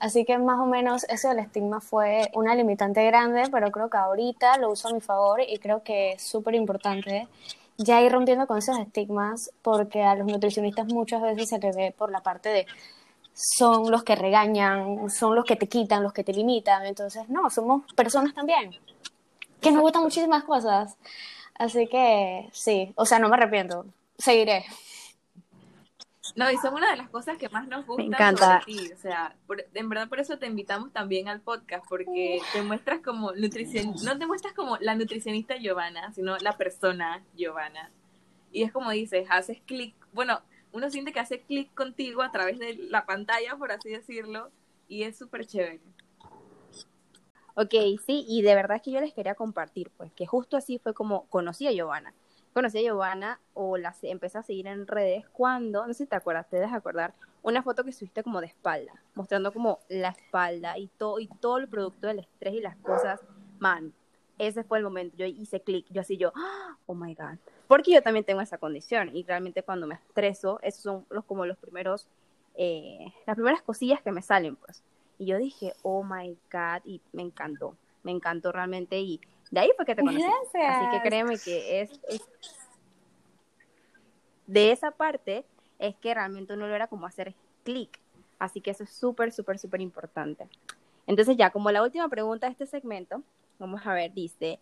Así 0.00 0.24
que 0.24 0.38
más 0.38 0.58
o 0.58 0.66
menos 0.66 1.04
eso 1.04 1.28
del 1.28 1.40
estigma 1.40 1.80
fue 1.80 2.30
una 2.32 2.54
limitante 2.54 3.04
grande, 3.04 3.44
pero 3.52 3.70
creo 3.70 3.90
que 3.90 3.98
ahorita 3.98 4.56
lo 4.58 4.70
uso 4.70 4.88
a 4.88 4.92
mi 4.92 5.00
favor 5.00 5.42
y 5.46 5.58
creo 5.58 5.82
que 5.82 6.12
es 6.12 6.22
súper 6.22 6.54
importante 6.54 7.28
ya 7.76 8.00
ir 8.00 8.10
rompiendo 8.10 8.46
con 8.46 8.58
esos 8.58 8.78
estigmas 8.78 9.52
porque 9.62 10.02
a 10.02 10.14
los 10.14 10.26
nutricionistas 10.26 10.86
muchas 10.86 11.22
veces 11.22 11.50
se 11.50 11.58
les 11.58 11.76
ve 11.76 11.94
por 11.96 12.10
la 12.10 12.22
parte 12.22 12.48
de 12.48 12.66
son 13.34 13.90
los 13.90 14.02
que 14.02 14.16
regañan, 14.16 15.08
son 15.10 15.34
los 15.34 15.44
que 15.44 15.56
te 15.56 15.68
quitan, 15.68 16.02
los 16.02 16.12
que 16.12 16.24
te 16.24 16.32
limitan. 16.32 16.84
Entonces, 16.84 17.28
no, 17.28 17.48
somos 17.48 17.90
personas 17.94 18.34
también, 18.34 18.70
que 19.60 19.70
nos 19.70 19.82
gustan 19.82 20.02
muchísimas 20.02 20.44
cosas. 20.44 20.96
Así 21.54 21.86
que 21.88 22.48
sí, 22.52 22.92
o 22.96 23.04
sea, 23.04 23.18
no 23.18 23.28
me 23.28 23.36
arrepiento, 23.36 23.86
seguiré. 24.18 24.64
No, 26.36 26.50
y 26.50 26.56
son 26.58 26.74
una 26.74 26.90
de 26.90 26.96
las 26.96 27.08
cosas 27.10 27.36
que 27.38 27.48
más 27.48 27.66
nos 27.66 27.86
gustan 27.86 28.06
encanta. 28.06 28.60
sobre 28.62 28.64
ti. 28.78 28.92
O 28.92 28.96
sea, 28.96 29.34
por- 29.46 29.64
en 29.74 29.88
verdad 29.88 30.08
por 30.08 30.20
eso 30.20 30.38
te 30.38 30.46
invitamos 30.46 30.92
también 30.92 31.28
al 31.28 31.40
podcast, 31.40 31.84
porque 31.88 32.40
te 32.52 32.62
muestras 32.62 33.00
como 33.00 33.32
nutricion... 33.32 33.94
no 34.04 34.18
te 34.18 34.26
muestras 34.26 34.52
como 34.54 34.76
la 34.78 34.94
nutricionista 34.94 35.56
Giovanna, 35.56 36.12
sino 36.12 36.36
la 36.38 36.56
persona 36.56 37.22
Giovanna. 37.36 37.90
Y 38.52 38.62
es 38.62 38.72
como 38.72 38.90
dices, 38.90 39.26
haces 39.30 39.60
clic, 39.66 39.94
bueno, 40.12 40.40
uno 40.72 40.88
siente 40.90 41.12
que 41.12 41.20
hace 41.20 41.40
clic 41.40 41.72
contigo 41.74 42.22
a 42.22 42.30
través 42.30 42.58
de 42.58 42.74
la 42.74 43.06
pantalla, 43.06 43.56
por 43.56 43.72
así 43.72 43.90
decirlo, 43.90 44.50
y 44.88 45.02
es 45.02 45.16
súper 45.18 45.46
chévere. 45.46 45.80
Ok, 47.54 47.74
sí, 48.06 48.24
y 48.28 48.42
de 48.42 48.54
verdad 48.54 48.80
que 48.82 48.92
yo 48.92 49.00
les 49.00 49.12
quería 49.12 49.34
compartir, 49.34 49.90
pues, 49.96 50.12
que 50.12 50.26
justo 50.26 50.56
así 50.56 50.78
fue 50.78 50.94
como 50.94 51.26
conocí 51.26 51.66
a 51.66 51.72
Giovanna. 51.72 52.14
Conocí 52.52 52.78
a 52.78 52.82
Giovanna 52.82 53.40
o 53.54 53.76
la 53.76 53.94
empecé 54.02 54.38
a 54.38 54.42
seguir 54.42 54.66
en 54.66 54.86
redes 54.86 55.24
cuando, 55.28 55.86
no 55.86 55.92
sé 55.94 56.04
si 56.04 56.06
te 56.06 56.16
acuerdas, 56.16 56.48
te 56.48 56.56
debes 56.56 56.72
acordar, 56.72 57.14
una 57.42 57.62
foto 57.62 57.84
que 57.84 57.92
subiste 57.92 58.22
como 58.22 58.40
de 58.40 58.48
espalda, 58.48 58.92
mostrando 59.14 59.52
como 59.52 59.78
la 59.88 60.08
espalda 60.08 60.76
y 60.76 60.88
todo, 60.88 61.20
y 61.20 61.28
todo 61.40 61.58
el 61.58 61.68
producto 61.68 62.08
del 62.08 62.18
estrés 62.18 62.54
y 62.54 62.60
las 62.60 62.76
cosas. 62.76 63.20
Man, 63.60 63.94
ese 64.36 64.64
fue 64.64 64.78
el 64.78 64.84
momento, 64.84 65.16
yo 65.16 65.26
hice 65.26 65.60
clic, 65.60 65.86
yo 65.90 66.00
así 66.00 66.16
yo, 66.16 66.32
"Ah, 66.34 66.76
oh 66.86 66.94
my 66.94 67.14
god. 67.14 67.38
Porque 67.68 67.92
yo 67.92 68.02
también 68.02 68.24
tengo 68.24 68.40
esa 68.40 68.58
condición 68.58 69.14
y 69.14 69.22
realmente 69.22 69.62
cuando 69.62 69.86
me 69.86 69.94
estreso, 69.94 70.58
esos 70.62 70.82
son 70.82 71.06
los, 71.08 71.24
como 71.24 71.46
los 71.46 71.56
primeros, 71.56 72.08
eh, 72.56 73.06
las 73.26 73.36
primeras 73.36 73.62
cosillas 73.62 74.02
que 74.02 74.10
me 74.10 74.22
salen, 74.22 74.56
pues. 74.56 74.82
Y 75.18 75.26
yo 75.26 75.38
dije, 75.38 75.74
oh 75.82 76.02
my 76.02 76.36
God, 76.50 76.82
y 76.84 77.00
me 77.12 77.22
encantó, 77.22 77.76
me 78.02 78.10
encantó 78.10 78.50
realmente. 78.50 78.98
Y 78.98 79.20
de 79.50 79.60
ahí 79.60 79.70
fue 79.76 79.84
que 79.84 79.94
te 79.94 80.02
conocí. 80.02 80.20
Gracias. 80.52 80.76
Así 80.76 80.90
que 80.90 81.08
créeme 81.08 81.38
que 81.38 81.80
es, 81.82 81.90
es- 82.08 82.28
de 84.46 84.72
esa 84.72 84.90
parte 84.90 85.44
es 85.78 85.94
que 85.96 86.12
realmente 86.12 86.54
uno 86.54 86.66
logra 86.66 86.88
como 86.88 87.06
hacer 87.06 87.34
clic. 87.64 87.98
Así 88.38 88.60
que 88.60 88.70
eso 88.70 88.84
es 88.84 88.90
súper, 88.90 89.32
súper, 89.32 89.58
súper 89.58 89.80
importante. 89.80 90.48
Entonces 91.06 91.36
ya, 91.36 91.50
como 91.50 91.70
la 91.70 91.82
última 91.82 92.08
pregunta 92.08 92.46
de 92.46 92.52
este 92.52 92.66
segmento, 92.66 93.22
vamos 93.58 93.86
a 93.86 93.92
ver, 93.92 94.12
dice, 94.12 94.58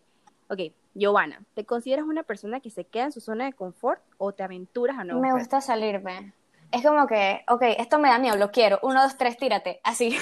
ok, 0.49 0.61
Giovanna, 0.95 1.43
¿te 1.55 1.65
consideras 1.65 2.05
una 2.07 2.23
persona 2.23 2.61
que 2.61 2.71
se 2.71 2.85
queda 2.85 3.05
en 3.05 3.13
su 3.13 3.21
zona 3.21 3.45
de 3.47 3.53
confort 3.53 4.03
o 4.19 4.33
te 4.33 4.43
aventuras 4.43 4.99
a 4.99 5.05
nuevos 5.05 5.23
Me 5.23 5.33
gusta 5.33 5.61
salirme. 5.61 6.33
Es 6.71 6.83
como 6.83 7.07
que, 7.07 7.45
ok, 7.49 7.63
esto 7.79 7.99
me 7.99 8.09
da 8.09 8.19
miedo, 8.19 8.37
lo 8.37 8.51
quiero. 8.51 8.79
Uno, 8.83 9.03
dos, 9.03 9.17
tres, 9.17 9.37
tírate. 9.37 9.81
Así. 9.85 10.17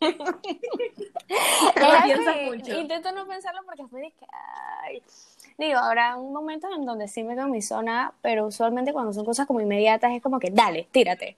Piensas 2.04 2.36
mucho. 2.44 2.78
Intento 2.78 3.12
no 3.12 3.26
pensarlo 3.26 3.62
porque 3.64 3.82
después 3.82 4.02
dije, 4.02 4.26
ay. 4.84 5.02
Digo, 5.58 5.78
habrá 5.78 6.16
un 6.16 6.32
momento 6.32 6.68
en 6.74 6.84
donde 6.84 7.08
sí 7.08 7.22
me 7.24 7.34
quedo 7.34 7.46
en 7.46 7.52
mi 7.52 7.62
zona, 7.62 8.12
pero 8.20 8.46
usualmente 8.46 8.92
cuando 8.92 9.12
son 9.12 9.24
cosas 9.24 9.46
como 9.46 9.60
inmediatas 9.60 10.12
es 10.12 10.22
como 10.22 10.38
que, 10.38 10.50
dale, 10.50 10.86
tírate. 10.92 11.36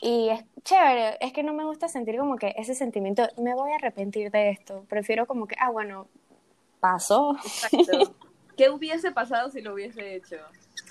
Y 0.00 0.28
es 0.28 0.44
chévere, 0.64 1.16
es 1.20 1.32
que 1.32 1.42
no 1.42 1.54
me 1.54 1.64
gusta 1.64 1.88
sentir 1.88 2.18
como 2.18 2.36
que 2.36 2.54
ese 2.58 2.74
sentimiento, 2.74 3.26
me 3.38 3.54
voy 3.54 3.72
a 3.72 3.76
arrepentir 3.76 4.30
de 4.30 4.50
esto. 4.50 4.84
Prefiero 4.88 5.26
como 5.26 5.46
que, 5.46 5.56
ah, 5.58 5.70
bueno, 5.70 6.08
pasó. 6.80 7.36
Exacto. 7.72 8.14
¿Qué 8.56 8.68
hubiese 8.68 9.12
pasado 9.12 9.50
si 9.50 9.62
lo 9.62 9.74
hubiese 9.74 10.16
hecho? 10.16 10.36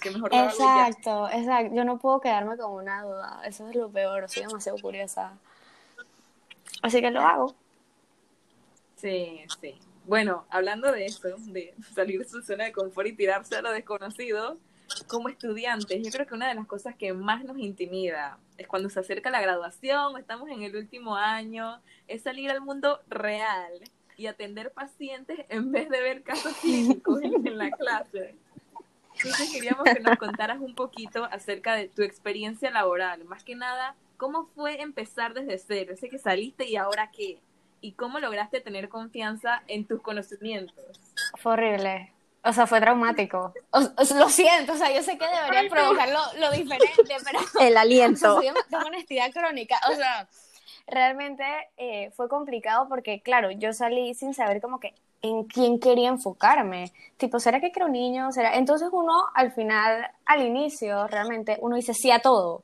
Que 0.01 0.09
mejor. 0.09 0.33
Exacto, 0.33 1.29
exacto. 1.29 1.75
Yo 1.75 1.85
no 1.85 1.99
puedo 1.99 2.19
quedarme 2.19 2.57
con 2.57 2.71
una 2.71 3.03
duda. 3.03 3.41
Eso 3.45 3.69
es 3.69 3.75
lo 3.75 3.89
peor. 3.89 4.27
Soy 4.29 4.43
demasiado 4.43 4.79
curiosa. 4.79 5.33
Así 6.81 7.01
que 7.01 7.11
lo 7.11 7.21
hago. 7.21 7.53
Sí, 9.01 9.41
sí. 9.59 9.79
Bueno, 10.05 10.45
hablando 10.49 10.91
de 10.91 11.05
eso, 11.05 11.29
de 11.47 11.73
salir 11.93 12.19
de 12.19 12.25
su 12.25 12.41
zona 12.41 12.65
de 12.65 12.71
confort 12.71 13.07
y 13.07 13.13
tirarse 13.13 13.55
a 13.55 13.61
lo 13.61 13.71
desconocido, 13.71 14.57
como 15.07 15.29
estudiantes, 15.29 16.03
yo 16.03 16.11
creo 16.11 16.27
que 16.27 16.33
una 16.33 16.49
de 16.49 16.55
las 16.55 16.67
cosas 16.67 16.95
que 16.95 17.13
más 17.13 17.43
nos 17.43 17.57
intimida 17.57 18.37
es 18.57 18.67
cuando 18.67 18.89
se 18.89 18.99
acerca 18.99 19.29
la 19.29 19.41
graduación, 19.41 20.17
estamos 20.17 20.49
en 20.49 20.63
el 20.63 20.75
último 20.75 21.15
año, 21.15 21.81
es 22.07 22.23
salir 22.23 22.51
al 22.51 22.61
mundo 22.61 23.01
real 23.07 23.71
y 24.17 24.27
atender 24.27 24.71
pacientes 24.71 25.45
en 25.49 25.71
vez 25.71 25.89
de 25.89 26.01
ver 26.01 26.23
casos 26.23 26.53
clínicos 26.61 27.21
en, 27.23 27.57
la 27.57 27.71
clase. 27.71 28.35
Entonces 29.15 29.51
queríamos 29.51 29.83
que 29.83 29.99
nos 29.99 30.17
contaras 30.17 30.59
un 30.59 30.75
poquito 30.75 31.25
acerca 31.25 31.75
de 31.75 31.87
tu 31.87 32.01
experiencia 32.01 32.69
laboral. 32.69 33.23
Más 33.25 33.43
que 33.43 33.55
nada, 33.55 33.95
¿cómo 34.17 34.47
fue 34.55 34.81
empezar 34.81 35.33
desde 35.33 35.57
cero? 35.57 35.95
Sé 35.97 36.09
que 36.09 36.19
saliste 36.19 36.67
y 36.67 36.75
ahora 36.75 37.11
qué. 37.11 37.39
¿Y 37.81 37.93
cómo 37.93 38.19
lograste 38.19 38.61
tener 38.61 38.89
confianza 38.89 39.63
en 39.67 39.85
tus 39.85 40.01
conocimientos? 40.01 40.99
Fue 41.37 41.53
horrible. 41.53 42.13
O 42.43 42.53
sea, 42.53 42.65
fue 42.65 42.79
traumático. 42.79 43.53
lo 44.15 44.29
siento, 44.29 44.73
o 44.73 44.75
sea, 44.75 44.91
yo 44.93 45.03
sé 45.03 45.17
que 45.17 45.25
debería 45.27 45.69
provocar 45.69 46.09
lo, 46.09 46.51
diferente, 46.51 47.15
pero... 47.23 47.39
El 47.59 47.77
aliento. 47.77 48.39
tengo 48.69 48.85
honestidad 48.85 49.31
crónica, 49.31 49.79
o 49.91 49.95
sea, 49.95 50.27
realmente 50.87 51.43
eh, 51.77 52.11
fue 52.15 52.27
complicado 52.29 52.87
porque, 52.87 53.21
claro, 53.21 53.51
yo 53.51 53.73
salí 53.73 54.13
sin 54.15 54.33
saber 54.33 54.61
como 54.61 54.79
que 54.79 54.95
en 55.21 55.43
quién 55.43 55.79
quería 55.79 56.09
enfocarme. 56.09 56.91
Tipo, 57.17 57.39
¿será 57.39 57.59
que 57.59 57.71
quiero 57.71 57.85
un 57.87 57.93
niño? 57.93 58.31
¿Será? 58.31 58.55
Entonces 58.55 58.89
uno, 58.91 59.13
al 59.35 59.51
final, 59.51 60.09
al 60.25 60.41
inicio, 60.41 61.07
realmente, 61.07 61.57
uno 61.61 61.75
dice 61.75 61.93
sí 61.93 62.09
a 62.09 62.19
todo. 62.19 62.63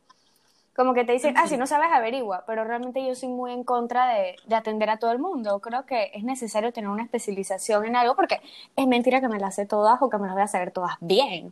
Como 0.77 0.93
que 0.93 1.05
te 1.05 1.11
dicen, 1.11 1.33
ah, 1.39 1.47
si 1.47 1.57
no 1.57 1.65
sabes, 1.65 1.89
averigua, 1.91 2.43
pero 2.45 2.63
realmente 2.63 3.03
yo 3.03 3.15
soy 3.15 3.29
muy 3.29 3.51
en 3.51 3.63
contra 3.63 4.09
de, 4.09 4.35
atender 4.55 4.91
a 4.91 4.97
todo 4.97 5.11
el 5.11 5.17
mundo. 5.17 5.59
Creo 5.59 5.87
que 5.87 6.11
es 6.13 6.23
necesario 6.23 6.71
tener 6.71 6.87
una 6.87 7.01
especialización 7.01 7.87
en 7.87 7.95
algo 7.95 8.15
porque 8.15 8.41
es 8.75 8.85
mentira 8.85 9.19
que 9.19 9.27
me 9.27 9.39
las 9.39 9.55
sé 9.55 9.65
todas 9.65 9.99
o 9.99 10.09
que 10.11 10.19
me 10.19 10.27
las 10.27 10.35
voy 10.35 10.43
a 10.43 10.47
saber 10.47 10.69
todas 10.69 10.93
bien. 10.99 11.51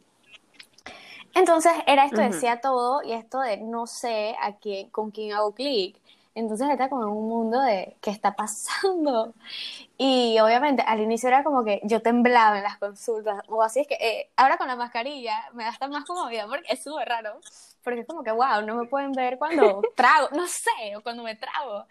Entonces 1.33 1.71
era 1.87 2.05
esto 2.05 2.21
de 2.21 2.33
sí 2.33 2.45
a 2.45 2.61
todo 2.61 3.01
y 3.01 3.13
esto 3.13 3.39
de 3.39 3.57
no 3.57 3.87
sé 3.87 4.35
a 4.39 4.57
quién, 4.57 4.91
con 4.91 5.09
quién 5.09 5.33
hago 5.33 5.55
clic. 5.55 5.99
Entonces 6.35 6.69
está 6.69 6.89
como 6.89 7.03
en 7.03 7.09
un 7.09 7.29
mundo 7.29 7.61
de 7.61 7.95
qué 8.01 8.11
está 8.11 8.35
pasando. 8.35 9.33
Y 9.97 10.37
obviamente 10.39 10.83
al 10.85 10.99
inicio 10.99 11.29
era 11.29 11.41
como 11.41 11.63
que 11.63 11.79
yo 11.83 12.01
temblaba 12.01 12.57
en 12.57 12.63
las 12.63 12.77
consultas, 12.77 13.41
o 13.47 13.63
así 13.63 13.79
es 13.79 13.87
que 13.87 13.95
eh, 13.95 14.29
ahora 14.35 14.57
con 14.57 14.67
la 14.67 14.75
mascarilla 14.75 15.49
me 15.53 15.63
da 15.63 15.69
hasta 15.69 15.87
más 15.87 16.03
comodidad 16.03 16.47
porque 16.49 16.65
es 16.67 16.83
súper 16.83 17.07
raro, 17.07 17.39
porque 17.81 18.01
es 18.01 18.07
como 18.07 18.21
que, 18.21 18.31
wow, 18.31 18.61
no 18.65 18.75
me 18.75 18.87
pueden 18.87 19.13
ver 19.13 19.37
cuando 19.37 19.81
trago, 19.95 20.27
no 20.33 20.47
sé, 20.47 20.97
o 20.97 21.01
cuando 21.01 21.23
me 21.23 21.35
trago. 21.35 21.85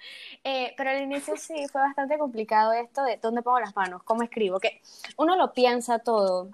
Eh, 0.45 0.75
pero 0.77 0.91
al 0.91 1.01
inicio 1.01 1.35
sí 1.39 1.67
fue 1.73 1.81
bastante 1.81 2.19
complicado 2.19 2.75
esto 2.75 3.03
de 3.05 3.17
dónde 3.17 3.41
pongo 3.41 3.61
las 3.61 3.75
manos, 3.75 4.03
cómo 4.03 4.23
escribo, 4.23 4.61
que 4.61 4.83
uno 5.17 5.35
lo 5.37 5.55
piensa 5.55 5.99
todo. 5.99 6.51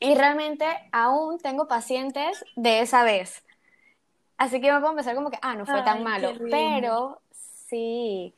Y 0.00 0.14
realmente 0.16 0.66
aún 0.90 1.38
tengo 1.38 1.68
pacientes 1.68 2.44
de 2.56 2.80
esa 2.80 3.04
vez. 3.04 3.45
Así 4.38 4.60
que 4.60 4.70
me 4.70 4.78
puedo 4.80 4.92
empezar 4.92 5.14
como 5.14 5.30
que, 5.30 5.38
ah, 5.40 5.54
no 5.54 5.64
fue 5.64 5.82
tan 5.82 6.02
malo. 6.02 6.32
Pero 6.50 7.20
sí, 7.68 8.34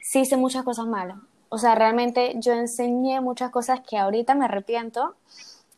sí 0.00 0.20
hice 0.20 0.36
muchas 0.36 0.62
cosas 0.62 0.86
malas. 0.86 1.18
O 1.48 1.58
sea, 1.58 1.74
realmente 1.74 2.34
yo 2.36 2.52
enseñé 2.52 3.20
muchas 3.20 3.50
cosas 3.50 3.80
que 3.80 3.98
ahorita 3.98 4.34
me 4.34 4.44
arrepiento. 4.44 5.16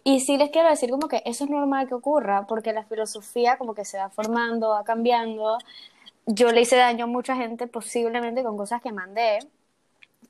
Y 0.03 0.21
sí 0.21 0.37
les 0.37 0.51
quiero 0.51 0.69
decir 0.69 0.91
como 0.91 1.09
que 1.09 1.23
eso 1.25 1.45
es 1.45 1.51
normal 1.51 1.89
que 1.89 1.95
ocurra, 1.95 2.47
porque 2.47 2.73
la 2.73 2.85
filosofía 2.85 3.57
como 3.59 3.75
que 3.75 3.85
se 3.85 3.99
va 3.99 4.11
formando, 4.11 4.71
va 4.71 4.85
cambiando. 4.85 5.59
Yo 6.27 6.53
le 6.53 6.61
hice 6.63 6.77
daño 6.77 7.05
a 7.05 7.09
mucha 7.09 7.37
gente 7.37 7.67
posiblemente 7.67 8.43
con 8.43 8.57
cosas 8.57 8.83
que 8.83 8.93
mandé. 8.93 9.39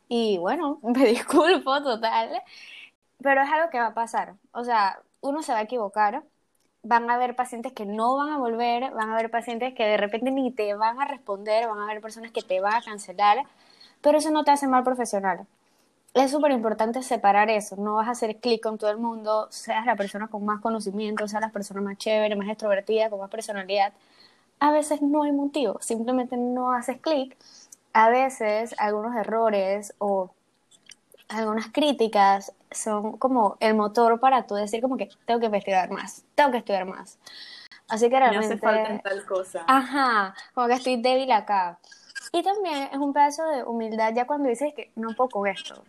Y 0.09 0.39
bueno, 0.39 0.79
me 0.83 1.07
disculpo 1.07 1.83
total. 1.83 2.43
Pero 3.23 3.43
es 3.43 3.51
algo 3.51 3.71
que 3.71 3.81
va 3.81 3.89
a 3.89 3.95
pasar. 3.95 4.35
O 4.53 4.65
sea, 4.65 5.01
uno 5.23 5.43
se 5.43 5.53
va 5.53 5.59
a 5.59 5.63
equivocar 5.63 6.23
van 6.85 7.11
a 7.11 7.15
haber 7.15 7.35
pacientes 7.35 7.73
que 7.73 7.87
no 7.87 8.17
van 8.17 8.31
a 8.31 8.39
volver, 8.39 8.93
van 8.93 9.11
a 9.11 9.15
haber 9.15 9.31
pacientes 9.31 9.75
que 9.75 9.85
de 9.85 9.97
repente 9.97 10.31
ni 10.31 10.53
te 10.53 10.75
van 10.75 11.01
a 11.01 11.07
responder, 11.07 11.67
van 11.67 11.79
a 11.79 11.85
haber 11.85 12.01
personas 12.01 12.31
que 12.31 12.43
te 12.43 12.61
van 12.61 12.75
a 12.75 12.83
cancelar, 12.83 13.45
pero 14.03 14.19
eso 14.19 14.31
no 14.31 14.45
te 14.45 14.53
hace 14.53 14.69
mal 14.69 14.85
profesional. 14.85 15.47
Es 16.15 16.31
súper 16.31 16.53
importante 16.53 17.03
separar 17.03 17.51
eso, 17.51 17.77
no 17.77 17.97
vas 17.97 18.09
a 18.09 18.13
hacer 18.13 18.37
clic 18.37 18.63
con 18.63 18.79
todo 18.79 18.91
el 18.91 18.99
mundo, 18.99 19.49
seas 19.51 19.87
la 19.87 19.97
persona 19.97 20.29
con 20.29 20.45
más 20.45 20.61
conocimiento, 20.61 21.27
seas 21.27 21.43
la 21.43 21.51
persona 21.51 21.81
más 21.81 21.99
chévere, 21.99 22.37
más 22.37 22.49
extrovertida, 22.49 23.11
con 23.11 23.19
más 23.21 23.31
personalidad. 23.31 23.93
A 24.61 24.71
veces 24.73 25.03
no 25.03 25.25
hay 25.25 25.33
motivo, 25.33 25.79
simplemente 25.81 26.37
no 26.37 26.73
haces 26.73 27.01
clic. 27.01 27.37
A 27.93 28.11
veces 28.11 28.75
algunos 28.79 29.15
errores 29.17 29.95
o 29.99 30.31
algunas 31.29 31.69
críticas 31.69 32.53
son 32.75 33.17
como 33.19 33.57
el 33.61 33.75
motor 33.75 34.21
para 34.21 34.47
tú 34.47 34.55
decir 34.55 34.81
como 34.81 34.97
que 34.97 35.09
tengo 35.27 35.41
que 35.41 35.47
investigar 35.47 35.91
más, 35.91 36.25
tengo 36.35 36.51
que 36.51 36.59
estudiar 36.59 36.87
más. 36.87 37.19
Así 37.89 38.09
que 38.09 38.19
realmente... 38.19 38.49
Me 38.49 38.55
hace 38.55 38.61
falta 38.61 38.99
tal 39.03 39.27
cosa. 39.27 39.65
Ajá, 39.67 40.35
como 40.55 40.67
que 40.69 40.75
estoy 40.75 41.01
débil 41.01 41.31
acá. 41.33 41.79
Y 42.33 42.43
también 42.43 42.89
es 42.93 42.99
un 42.99 43.13
pedazo 43.13 43.45
de 43.49 43.65
humildad 43.65 44.13
ya 44.15 44.27
cuando 44.27 44.49
dices 44.49 44.75
que 44.75 44.91
no 44.97 45.15
puedo 45.15 45.31
con 45.31 45.47
esto. 45.47 45.85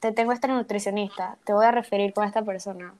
Te 0.00 0.12
tengo 0.12 0.32
esta 0.32 0.48
nutricionista, 0.48 1.36
te 1.44 1.52
voy 1.52 1.66
a 1.66 1.70
referir 1.70 2.12
con 2.14 2.24
esta 2.24 2.42
persona. 2.42 2.94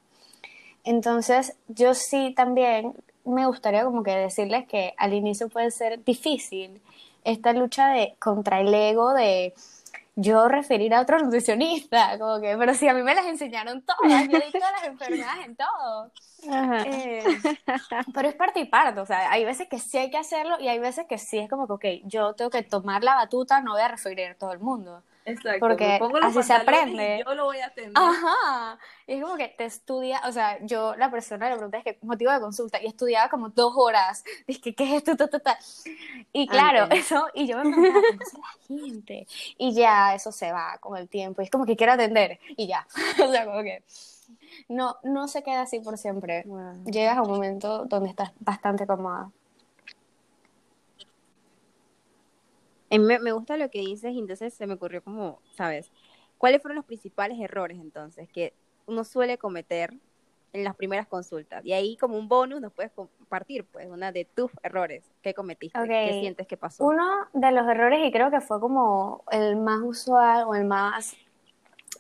Entonces, 0.84 1.56
yo 1.68 1.94
sí 1.94 2.34
también 2.36 2.94
me 3.24 3.46
gustaría 3.46 3.84
como 3.84 4.02
que 4.02 4.10
decirles 4.12 4.66
que 4.66 4.94
al 4.98 5.12
inicio 5.12 5.48
puede 5.48 5.70
ser 5.70 6.04
difícil 6.04 6.82
esta 7.24 7.52
lucha 7.52 7.88
de 7.88 8.16
contra 8.18 8.60
el 8.60 8.74
ego 8.74 9.14
de 9.14 9.54
yo 10.14 10.48
referir 10.48 10.94
a 10.94 11.00
otro 11.00 11.18
nutricionista, 11.18 12.18
como 12.18 12.40
que, 12.40 12.56
pero 12.56 12.74
si 12.74 12.88
a 12.88 12.94
mí 12.94 13.02
me 13.02 13.14
las 13.14 13.26
enseñaron 13.26 13.82
todas, 13.82 14.28
yo 14.28 14.38
di 14.38 14.52
todas 14.52 14.72
las 14.72 14.84
enfermedades 14.84 15.46
en 15.46 15.56
todo. 15.56 16.12
Eh, 16.44 17.22
pero 18.12 18.28
es 18.28 18.34
parte 18.34 18.60
y 18.60 18.64
parte, 18.64 19.00
o 19.00 19.06
sea, 19.06 19.30
hay 19.30 19.44
veces 19.44 19.68
que 19.68 19.78
sí 19.78 19.96
hay 19.98 20.10
que 20.10 20.18
hacerlo 20.18 20.58
y 20.60 20.68
hay 20.68 20.78
veces 20.78 21.06
que 21.08 21.16
sí 21.18 21.38
es 21.38 21.48
como 21.48 21.66
que, 21.66 21.72
ok, 21.72 21.84
yo 22.04 22.34
tengo 22.34 22.50
que 22.50 22.62
tomar 22.62 23.04
la 23.04 23.14
batuta, 23.14 23.60
no 23.60 23.72
voy 23.72 23.82
a 23.82 23.88
referir 23.88 24.26
a 24.26 24.34
todo 24.34 24.52
el 24.52 24.58
mundo. 24.58 25.02
Exacto. 25.24 25.60
Porque 25.60 26.00
así 26.22 26.42
se 26.42 26.52
aprende. 26.52 27.22
yo 27.26 27.34
lo 27.34 27.44
voy 27.44 27.58
a 27.58 27.66
atender. 27.66 27.92
Ajá. 27.94 28.78
Y 29.06 29.14
es 29.14 29.22
como 29.22 29.36
que 29.36 29.48
te 29.48 29.64
estudia, 29.64 30.20
o 30.26 30.32
sea, 30.32 30.58
yo 30.64 30.94
la 30.96 31.10
persona 31.10 31.48
le 31.48 31.56
pregunté, 31.56 31.78
es 31.78 31.84
que 31.84 31.98
motivo 32.02 32.32
de 32.32 32.40
consulta, 32.40 32.82
y 32.82 32.86
estudiaba 32.86 33.28
como 33.28 33.48
dos 33.50 33.74
horas. 33.76 34.24
Dije, 34.46 34.74
¿qué 34.74 34.84
es 34.84 35.02
esto? 35.06 35.12
Y 36.32 36.46
claro, 36.46 36.92
eso, 36.94 37.26
y 37.34 37.46
yo 37.46 37.56
me 37.58 37.70
preguntaba, 37.70 38.02
¿qué 38.18 38.24
es 38.24 38.34
la 38.34 38.76
gente? 38.76 39.26
Y 39.58 39.74
ya 39.74 40.14
eso 40.14 40.32
se 40.32 40.52
va 40.52 40.78
con 40.78 40.96
el 40.96 41.08
tiempo. 41.08 41.42
Y 41.42 41.44
es 41.44 41.50
como 41.50 41.66
que 41.66 41.76
quiero 41.76 41.92
atender, 41.92 42.38
y 42.56 42.66
ya. 42.66 42.86
o 43.24 43.30
sea, 43.30 43.44
como 43.44 43.62
que 43.62 43.82
no, 44.68 44.96
no 45.02 45.28
se 45.28 45.42
queda 45.42 45.62
así 45.62 45.80
por 45.80 45.98
siempre. 45.98 46.44
Llegas 46.84 47.18
a 47.18 47.22
un 47.22 47.30
momento 47.30 47.84
donde 47.84 48.10
estás 48.10 48.32
bastante 48.40 48.86
cómoda. 48.86 49.30
Me, 52.98 53.18
me 53.18 53.32
gusta 53.32 53.56
lo 53.56 53.70
que 53.70 53.80
dices 53.80 54.12
y 54.12 54.18
entonces 54.18 54.54
se 54.54 54.66
me 54.66 54.74
ocurrió 54.74 55.02
como, 55.02 55.40
¿sabes? 55.56 55.90
¿Cuáles 56.38 56.60
fueron 56.60 56.76
los 56.76 56.84
principales 56.84 57.38
errores 57.40 57.78
entonces 57.78 58.28
que 58.28 58.52
uno 58.86 59.04
suele 59.04 59.38
cometer 59.38 59.94
en 60.52 60.64
las 60.64 60.74
primeras 60.74 61.06
consultas? 61.06 61.64
Y 61.64 61.72
ahí 61.72 61.96
como 61.96 62.18
un 62.18 62.28
bonus 62.28 62.60
nos 62.60 62.72
puedes 62.72 62.92
compartir, 62.92 63.64
pues, 63.64 63.86
una 63.86 64.12
de 64.12 64.24
tus 64.24 64.50
errores 64.62 65.04
que 65.22 65.34
cometiste, 65.34 65.78
que 65.86 66.18
sientes 66.20 66.46
que 66.46 66.56
pasó. 66.56 66.84
Uno 66.84 67.28
de 67.32 67.52
los 67.52 67.66
errores, 67.68 68.00
y 68.04 68.10
creo 68.10 68.30
que 68.30 68.40
fue 68.40 68.60
como 68.60 69.22
el 69.30 69.56
más 69.56 69.80
usual 69.82 70.44
o 70.46 70.54
el 70.54 70.64
más, 70.64 71.16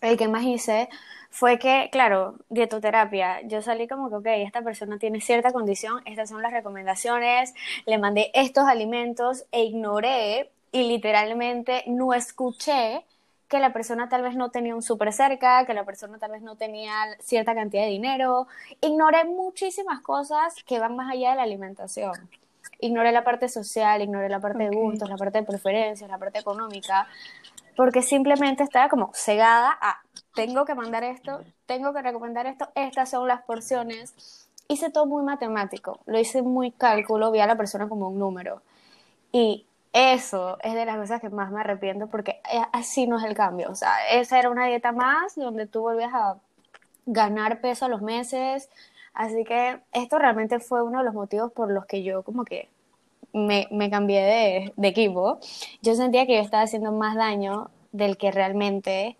el 0.00 0.16
que 0.16 0.28
más 0.28 0.42
hice, 0.42 0.88
fue 1.30 1.58
que, 1.58 1.88
claro, 1.90 2.34
dietoterapia, 2.50 3.40
yo 3.42 3.62
salí 3.62 3.88
como 3.88 4.10
que, 4.10 4.16
ok, 4.16 4.26
esta 4.44 4.60
persona 4.60 4.98
tiene 4.98 5.20
cierta 5.20 5.52
condición, 5.52 6.02
estas 6.04 6.28
son 6.28 6.42
las 6.42 6.52
recomendaciones, 6.52 7.54
le 7.86 7.96
mandé 7.96 8.30
estos 8.34 8.64
alimentos 8.64 9.46
e 9.50 9.62
ignoré 9.62 10.50
y 10.72 10.88
literalmente 10.88 11.84
no 11.86 12.14
escuché 12.14 13.04
que 13.46 13.60
la 13.60 13.74
persona 13.74 14.08
tal 14.08 14.22
vez 14.22 14.34
no 14.34 14.50
tenía 14.50 14.74
un 14.74 14.80
súper 14.80 15.12
cerca, 15.12 15.66
que 15.66 15.74
la 15.74 15.84
persona 15.84 16.18
tal 16.18 16.30
vez 16.30 16.40
no 16.40 16.56
tenía 16.56 16.94
cierta 17.20 17.54
cantidad 17.54 17.82
de 17.82 17.90
dinero. 17.90 18.46
Ignoré 18.80 19.24
muchísimas 19.24 20.00
cosas 20.00 20.54
que 20.64 20.78
van 20.78 20.96
más 20.96 21.12
allá 21.12 21.32
de 21.32 21.36
la 21.36 21.42
alimentación. 21.42 22.14
Ignoré 22.80 23.12
la 23.12 23.24
parte 23.24 23.50
social, 23.50 24.00
ignoré 24.00 24.30
la 24.30 24.40
parte 24.40 24.64
de 24.64 24.74
gustos, 24.74 25.08
la 25.10 25.18
parte 25.18 25.40
de 25.40 25.44
preferencias, 25.44 26.08
la 26.08 26.16
parte 26.16 26.38
económica, 26.38 27.06
porque 27.76 28.00
simplemente 28.00 28.62
estaba 28.62 28.88
como 28.88 29.10
cegada 29.12 29.76
a, 29.82 30.00
tengo 30.34 30.64
que 30.64 30.74
mandar 30.74 31.04
esto, 31.04 31.42
tengo 31.66 31.92
que 31.92 32.00
recomendar 32.00 32.46
esto, 32.46 32.70
estas 32.74 33.10
son 33.10 33.28
las 33.28 33.42
porciones. 33.42 34.48
Hice 34.66 34.90
todo 34.90 35.04
muy 35.04 35.22
matemático, 35.24 36.00
lo 36.06 36.18
hice 36.18 36.40
muy 36.40 36.70
cálculo, 36.70 37.30
vi 37.30 37.40
a 37.40 37.46
la 37.46 37.56
persona 37.56 37.86
como 37.86 38.08
un 38.08 38.18
número. 38.18 38.62
Y 39.30 39.66
eso 39.92 40.58
es 40.62 40.74
de 40.74 40.86
las 40.86 40.96
cosas 40.96 41.20
que 41.20 41.28
más 41.28 41.50
me 41.50 41.60
arrepiento 41.60 42.06
porque 42.06 42.40
eh, 42.52 42.62
así 42.72 43.06
no 43.06 43.18
es 43.18 43.24
el 43.24 43.34
cambio. 43.34 43.70
O 43.70 43.74
sea, 43.74 43.92
esa 44.10 44.38
era 44.38 44.50
una 44.50 44.66
dieta 44.66 44.92
más 44.92 45.34
donde 45.34 45.66
tú 45.66 45.82
volvías 45.82 46.12
a 46.14 46.38
ganar 47.06 47.60
peso 47.60 47.84
a 47.84 47.88
los 47.88 48.02
meses. 48.02 48.70
Así 49.12 49.44
que 49.44 49.80
esto 49.92 50.18
realmente 50.18 50.60
fue 50.60 50.82
uno 50.82 50.98
de 50.98 51.04
los 51.04 51.14
motivos 51.14 51.52
por 51.52 51.70
los 51.70 51.84
que 51.84 52.02
yo 52.02 52.22
como 52.22 52.44
que 52.44 52.68
me, 53.32 53.68
me 53.70 53.90
cambié 53.90 54.22
de, 54.22 54.72
de, 54.76 54.88
equipo. 54.88 55.38
Yo 55.82 55.94
sentía 55.94 56.26
que 56.26 56.36
yo 56.36 56.42
estaba 56.42 56.62
haciendo 56.62 56.92
más 56.92 57.14
daño 57.14 57.70
del 57.92 58.16
que 58.16 58.30
realmente, 58.30 59.16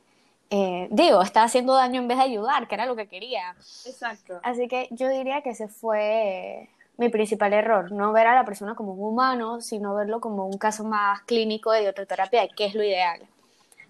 eh, 0.50 0.88
digo, 0.90 1.20
estaba 1.22 1.46
haciendo 1.46 1.74
daño 1.74 2.00
en 2.00 2.08
vez 2.08 2.16
de 2.18 2.24
ayudar, 2.24 2.68
que 2.68 2.74
era 2.74 2.86
lo 2.86 2.96
que 2.96 3.06
quería. 3.08 3.54
Exacto. 3.86 4.40
Así 4.42 4.68
que 4.68 4.88
yo 4.90 5.08
diría 5.08 5.42
que 5.42 5.50
ese 5.50 5.68
fue 5.68 6.70
mi 7.02 7.08
principal 7.08 7.52
error, 7.52 7.92
no 7.92 8.12
ver 8.12 8.26
a 8.28 8.34
la 8.34 8.44
persona 8.44 8.74
como 8.74 8.92
un 8.94 9.12
humano, 9.12 9.60
sino 9.60 9.94
verlo 9.94 10.20
como 10.20 10.46
un 10.46 10.56
caso 10.56 10.84
más 10.84 11.22
clínico 11.22 11.72
de 11.72 11.80
dietoterapia, 11.80 12.48
que 12.48 12.66
es 12.66 12.74
lo 12.74 12.82
ideal, 12.82 13.20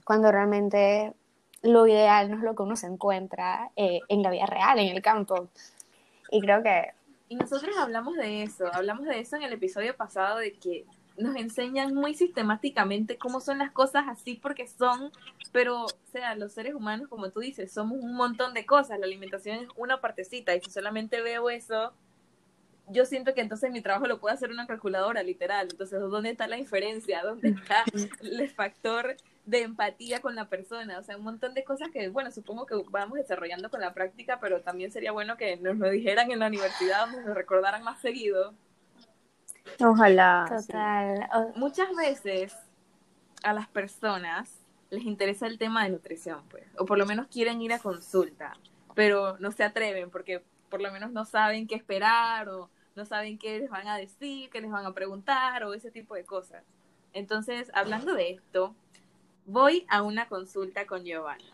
cuando 0.05 0.33
realmente 0.33 1.13
lo 1.63 1.87
ideal 1.87 2.31
no 2.31 2.39
es 2.39 2.43
lo 2.43 2.55
que 2.55 2.63
uno 2.63 2.75
se 2.75 2.87
encuentra 2.87 3.71
eh, 3.77 4.01
en 4.09 4.23
la 4.23 4.31
vida 4.31 4.47
real, 4.47 4.79
en 4.79 4.97
el 4.97 5.03
campo. 5.03 5.49
Y 6.31 6.41
creo 6.41 6.63
que... 6.63 6.91
Y 7.29 7.37
nosotros 7.37 7.77
hablamos 7.79 8.17
de 8.17 8.43
eso, 8.43 8.67
hablamos 8.73 9.07
de 9.07 9.21
eso 9.21 9.37
en 9.37 9.43
el 9.43 9.53
episodio 9.53 9.97
pasado, 9.97 10.39
de 10.39 10.55
que 10.55 10.85
nos 11.17 11.37
enseñan 11.37 11.95
muy 11.95 12.15
sistemáticamente 12.15 13.19
cómo 13.19 13.41
son 13.41 13.59
las 13.59 13.71
cosas 13.71 14.05
así 14.09 14.35
porque 14.35 14.67
son, 14.67 15.13
pero, 15.53 15.87
sea, 16.11 16.35
los 16.35 16.53
seres 16.53 16.75
humanos, 16.75 17.09
como 17.09 17.31
tú 17.31 17.41
dices, 17.41 17.73
somos 17.73 17.99
un 18.01 18.15
montón 18.15 18.55
de 18.55 18.67
cosas, 18.67 18.99
la 18.99 19.07
alimentación 19.07 19.59
es 19.59 19.69
una 19.77 20.01
partecita, 20.01 20.55
y 20.55 20.61
si 20.61 20.71
solamente 20.71 21.21
veo 21.21 21.51
eso, 21.51 21.93
yo 22.89 23.07
siento 23.07 23.35
que 23.35 23.41
entonces 23.41 23.71
mi 23.71 23.81
trabajo 23.81 24.07
lo 24.07 24.21
puede 24.21 24.35
hacer 24.35 24.51
una 24.51 24.67
calculadora, 24.67 25.23
literal. 25.23 25.69
Entonces, 25.71 26.01
¿dónde 26.01 26.31
está 26.31 26.47
la 26.47 26.57
diferencia? 26.57 27.23
¿Dónde 27.23 27.51
está 27.51 27.85
el 28.21 28.51
factor 28.51 29.17
de 29.47 29.63
empatía 29.63 30.21
con 30.21 30.35
la 30.35 30.49
persona? 30.49 30.99
O 30.99 31.03
sea, 31.03 31.17
un 31.17 31.25
montón 31.25 31.55
de 31.55 31.65
cosas 31.65 31.91
que, 31.91 32.09
bueno, 32.09 32.31
supongo 32.31 32.67
que 32.67 32.75
vamos 32.91 33.19
desarrollando 33.19 33.71
con 33.71 33.81
la 33.81 33.95
práctica, 33.95 34.39
pero 34.41 34.61
también 34.61 34.93
sería 34.93 35.13
bueno 35.13 35.37
que 35.37 35.57
nos 35.57 35.77
lo 35.77 35.89
dijeran 35.91 36.31
en 36.31 36.41
la 36.41 36.49
universidad, 36.49 37.07
nos 37.07 37.25
lo 37.25 37.35
recordaran 37.35 37.83
más 37.83 38.01
seguido. 38.01 38.55
Ojalá. 39.81 40.47
Total. 40.49 41.29
Muchas 41.57 41.89
veces 41.97 42.55
a 43.43 43.53
las 43.53 43.69
personas 43.69 44.59
les 44.91 45.05
interesa 45.05 45.47
el 45.47 45.59
tema 45.59 45.85
de 45.85 45.91
nutrición, 45.91 46.43
pues, 46.51 46.65
o 46.77 46.85
por 46.85 46.99
lo 46.99 47.07
menos 47.07 47.27
quieren 47.29 47.63
ir 47.63 47.73
a 47.73 47.79
consulta, 47.79 48.55
pero 48.95 49.39
no 49.39 49.51
se 49.51 49.65
atreven 49.65 50.11
porque 50.11 50.43
por 50.73 50.81
lo 50.81 50.91
menos 50.91 51.13
no 51.13 51.27
saben 51.27 51.67
qué 51.67 51.75
esperar 51.75 52.49
o 52.49 52.71
no 52.97 53.05
saben 53.05 53.37
qué 53.37 53.59
les 53.59 53.69
van 53.69 53.87
a 53.89 53.99
decir, 53.99 54.49
qué 54.49 54.63
les 54.63 54.71
van 54.71 54.87
a 54.87 54.95
preguntar 54.95 55.65
o 55.65 55.75
ese 55.75 55.91
tipo 55.91 56.15
de 56.15 56.25
cosas. 56.25 56.65
Entonces, 57.13 57.71
hablando 57.75 58.15
de 58.15 58.31
esto, 58.31 58.75
voy 59.45 59.85
a 59.91 60.01
una 60.01 60.29
consulta 60.29 60.87
con 60.87 61.05
Giovanna. 61.05 61.45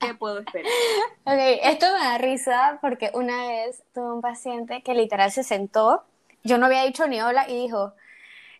¿Qué 0.00 0.14
puedo 0.14 0.40
esperar? 0.40 0.72
Ok, 1.24 1.38
esto 1.62 1.86
me 1.86 2.00
da 2.00 2.18
risa 2.18 2.80
porque 2.82 3.12
una 3.14 3.46
vez 3.46 3.84
tuve 3.94 4.12
un 4.12 4.20
paciente 4.20 4.82
que 4.82 4.94
literal 4.94 5.30
se 5.30 5.44
sentó, 5.44 6.02
yo 6.42 6.58
no 6.58 6.66
había 6.66 6.82
dicho 6.82 7.06
ni 7.06 7.22
hola 7.22 7.48
y 7.48 7.54
dijo, 7.54 7.94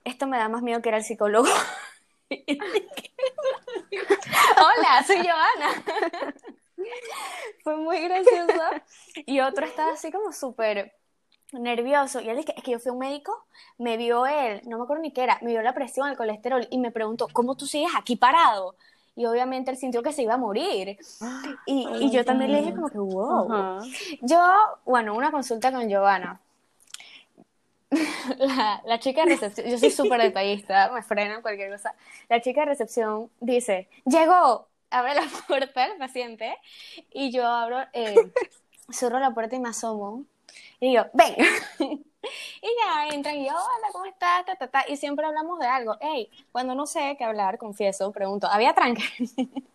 esto 0.05 0.29
me 0.29 0.39
da 0.39 0.49
más 0.49 0.63
miedo 0.63 0.81
que 0.81 0.91
era 0.91 0.99
el 0.99 1.05
psicólogo. 1.05 1.49
hola, 2.31 2.45
soy 5.05 5.17
Giovanna. 5.17 5.83
Fue 7.65 7.77
muy 7.77 8.01
gracioso. 8.01 8.61
Y 9.27 9.41
otro 9.41 9.67
estaba 9.67 9.93
así 9.93 10.11
como 10.11 10.33
súper 10.33 10.95
nervioso. 11.53 12.21
Y 12.21 12.29
él 12.29 12.37
dice, 12.37 12.55
es 12.57 12.63
que 12.63 12.73
yo 12.73 12.79
fui 12.79 12.91
a 12.91 12.93
un 12.93 12.99
médico, 12.99 13.47
me 13.79 13.97
vio 13.97 14.27
él, 14.27 14.61
no 14.67 14.79
me 14.79 14.85
acuerdo 14.85 15.03
ni 15.03 15.13
qué 15.13 15.23
era, 15.23 15.39
me 15.43 15.51
vio 15.51 15.63
la 15.63 15.75
presión, 15.75 16.09
el 16.09 16.17
colesterol 16.17 16.67
y 16.71 16.79
me 16.79 16.91
preguntó, 16.91 17.29
¿cómo 17.33 17.57
tú 17.57 17.67
sigues 17.67 17.93
aquí 17.97 18.17
parado? 18.17 18.77
Y 19.17 19.27
obviamente 19.27 19.71
él 19.71 19.77
sintió 19.77 20.03
que 20.03 20.13
se 20.13 20.23
iba 20.23 20.35
a 20.35 20.39
morir. 20.39 20.99
Y, 21.67 21.87
y 22.01 22.11
yo 22.11 22.25
también 22.25 22.53
le 22.53 22.59
dije 22.59 22.75
como 22.75 22.89
que, 22.89 22.99
wow. 22.99 23.81
Yo, 24.21 24.39
bueno, 24.85 25.15
una 25.15 25.31
consulta 25.31 25.73
con 25.73 25.89
Giovanna. 25.89 26.41
La, 28.39 28.83
la, 28.85 28.99
chica 28.99 29.25
de 29.25 29.33
recepción, 29.33 29.69
yo 29.69 29.79
soy 29.79 29.91
súper 29.91 30.21
detallista, 30.21 30.91
me 30.93 31.03
frenan 31.03 31.43
cualquier 31.43 31.71
cosa. 31.71 31.95
La 32.29 32.41
chica 32.41 32.63
de 32.63 32.67
recepción 32.67 33.31
dice, 33.41 33.89
llegó, 34.05 34.67
abre 34.95 35.15
la 35.15 35.27
puerta 35.49 35.87
el 35.87 35.99
paciente 35.99 36.57
y 37.13 37.31
yo 37.33 37.47
abro, 37.47 37.79
eh, 37.93 38.31
cierro 38.93 39.19
la 39.19 39.33
puerta 39.33 39.57
y 39.57 39.61
me 39.61 39.69
asomo 39.69 40.25
y 40.81 40.91
digo, 40.91 41.07
ven. 41.13 41.35
y 41.81 42.69
ya 42.81 43.09
entran 43.15 43.37
y 43.37 43.47
yo, 43.47 43.53
hola, 43.53 43.89
¿cómo 43.93 44.05
estás? 44.07 44.45
Y 44.89 44.97
siempre 44.97 45.27
hablamos 45.27 45.59
de 45.59 45.67
algo. 45.67 45.97
Hey, 46.01 46.31
cuando 46.53 46.75
no 46.75 46.87
sé 46.87 47.17
qué 47.19 47.25
hablar, 47.25 47.59
confieso, 47.59 48.13
pregunto, 48.13 48.47
¿había 48.51 48.75
tranque? 48.75 49.05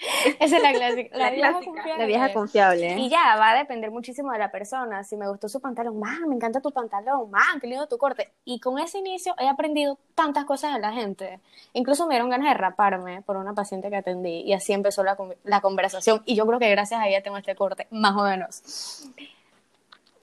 Esa 0.40 0.56
es 0.56 0.62
la 0.62 0.72
clásica. 0.72 1.16
La, 1.16 1.30
vieja, 1.30 1.52
confiable. 1.52 1.98
La 1.98 2.06
vieja 2.06 2.32
confiable. 2.32 2.94
Y 2.98 3.10
ya, 3.10 3.36
va 3.36 3.50
a 3.50 3.58
depender 3.58 3.90
muchísimo 3.90 4.32
de 4.32 4.38
la 4.38 4.50
persona. 4.50 5.04
Si 5.04 5.16
me 5.16 5.28
gustó 5.28 5.48
su 5.48 5.60
pantalón, 5.60 5.98
man, 5.98 6.28
me 6.28 6.34
encanta 6.34 6.60
tu 6.60 6.70
pantalón, 6.70 7.30
man, 7.30 7.60
qué 7.60 7.66
lindo 7.66 7.86
tu 7.86 7.98
corte. 7.98 8.32
Y 8.44 8.60
con 8.60 8.78
ese 8.78 8.98
inicio 8.98 9.34
he 9.38 9.48
aprendido 9.48 9.98
tantas 10.14 10.44
cosas 10.44 10.74
de 10.74 10.80
la 10.80 10.92
gente. 10.92 11.40
Incluso 11.74 12.06
me 12.06 12.14
dieron 12.14 12.30
ganas 12.30 12.48
de 12.48 12.54
raparme 12.54 13.22
por 13.22 13.36
una 13.36 13.52
paciente 13.52 13.90
que 13.90 13.96
atendí. 13.96 14.40
Y 14.40 14.54
así 14.54 14.72
empezó 14.72 15.04
la, 15.04 15.16
la 15.44 15.60
conversación. 15.60 16.22
Y 16.24 16.34
yo 16.34 16.46
creo 16.46 16.58
que 16.58 16.70
gracias 16.70 17.00
a 17.00 17.08
ella 17.08 17.22
tengo 17.22 17.36
este 17.36 17.54
corte, 17.54 17.86
más 17.90 18.16
o 18.16 18.22
menos. 18.22 19.10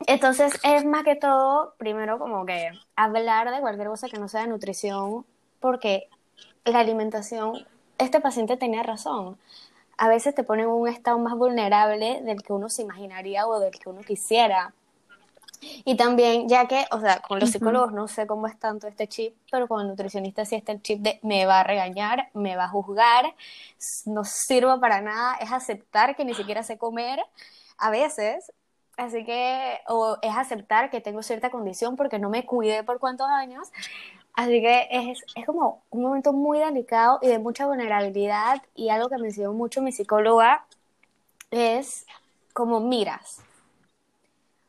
Entonces 0.07 0.53
es 0.63 0.85
más 0.85 1.03
que 1.03 1.15
todo, 1.15 1.73
primero 1.77 2.17
como 2.17 2.45
que 2.45 2.71
hablar 2.95 3.51
de 3.51 3.59
cualquier 3.61 3.87
cosa 3.87 4.07
que 4.07 4.19
no 4.19 4.27
sea 4.27 4.41
de 4.41 4.47
nutrición, 4.47 5.25
porque 5.59 6.07
la 6.65 6.79
alimentación, 6.79 7.65
este 7.97 8.19
paciente 8.19 8.57
tenía 8.57 8.83
razón 8.83 9.37
a 9.97 10.07
veces 10.07 10.35
te 10.35 10.43
pone 10.43 10.63
en 10.63 10.69
un 10.69 10.87
estado 10.87 11.17
más 11.19 11.35
vulnerable 11.35 12.21
del 12.21 12.43
que 12.43 12.53
uno 12.53 12.69
se 12.69 12.83
imaginaría 12.83 13.47
o 13.47 13.59
del 13.59 13.71
que 13.71 13.89
uno 13.89 14.01
quisiera. 14.01 14.73
Y 15.59 15.97
también, 15.97 16.47
ya 16.47 16.67
que, 16.67 16.85
o 16.91 16.99
sea, 16.99 17.19
con 17.19 17.39
los 17.39 17.49
psicólogos 17.49 17.91
no 17.91 18.07
sé 18.07 18.27
cómo 18.27 18.45
es 18.45 18.59
tanto 18.59 18.87
este 18.87 19.07
chip, 19.07 19.35
pero 19.51 19.67
con 19.67 19.81
el 19.81 19.87
nutricionista 19.87 20.45
sí 20.45 20.55
está 20.55 20.71
el 20.71 20.81
chip 20.83 21.01
de 21.01 21.19
me 21.23 21.47
va 21.47 21.61
a 21.61 21.63
regañar, 21.63 22.29
me 22.33 22.55
va 22.55 22.65
a 22.65 22.69
juzgar, 22.69 23.33
no 24.05 24.23
sirvo 24.23 24.79
para 24.79 25.01
nada, 25.01 25.35
es 25.37 25.51
aceptar 25.51 26.15
que 26.15 26.25
ni 26.25 26.35
siquiera 26.35 26.61
sé 26.61 26.77
comer 26.77 27.19
a 27.79 27.89
veces, 27.89 28.51
así 28.97 29.25
que, 29.25 29.79
o 29.87 30.17
es 30.21 30.35
aceptar 30.35 30.91
que 30.91 31.01
tengo 31.01 31.23
cierta 31.23 31.49
condición 31.49 31.95
porque 31.95 32.19
no 32.19 32.29
me 32.29 32.45
cuidé 32.45 32.83
por 32.83 32.99
cuántos 32.99 33.27
años, 33.27 33.69
Así 34.37 34.61
que 34.61 34.87
es, 34.91 35.25
es, 35.33 35.45
como 35.47 35.81
un 35.89 36.03
momento 36.03 36.31
muy 36.31 36.59
delicado 36.59 37.17
y 37.23 37.27
de 37.27 37.39
mucha 37.39 37.65
vulnerabilidad 37.65 38.61
y 38.75 38.89
algo 38.89 39.09
que 39.09 39.17
me 39.17 39.29
enseñó 39.29 39.51
mucho 39.51 39.81
mi 39.81 39.91
psicóloga 39.91 40.67
es 41.49 42.05
cómo 42.53 42.79
miras, 42.79 43.41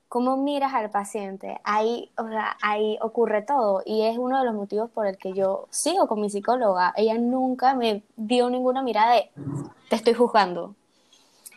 cómo 0.09 0.39
miras 0.39 0.73
al 0.73 0.89
paciente. 0.89 1.61
Ahí, 1.65 2.11
o 2.17 2.27
sea, 2.29 2.57
ahí 2.63 2.97
ocurre 3.03 3.43
todo 3.43 3.83
y 3.85 4.07
es 4.07 4.17
uno 4.17 4.39
de 4.39 4.47
los 4.47 4.55
motivos 4.55 4.91
por 4.91 5.07
el 5.07 5.19
que 5.19 5.35
yo 5.35 5.69
sigo 5.69 6.09
con 6.09 6.23
mi 6.23 6.31
psicóloga. 6.31 6.95
Ella 6.97 7.19
nunca 7.19 7.75
me 7.75 8.03
dio 8.17 8.49
ninguna 8.49 8.81
mirada 8.81 9.17
de 9.17 9.31
te 9.91 9.97
estoy 9.97 10.15
juzgando. 10.15 10.77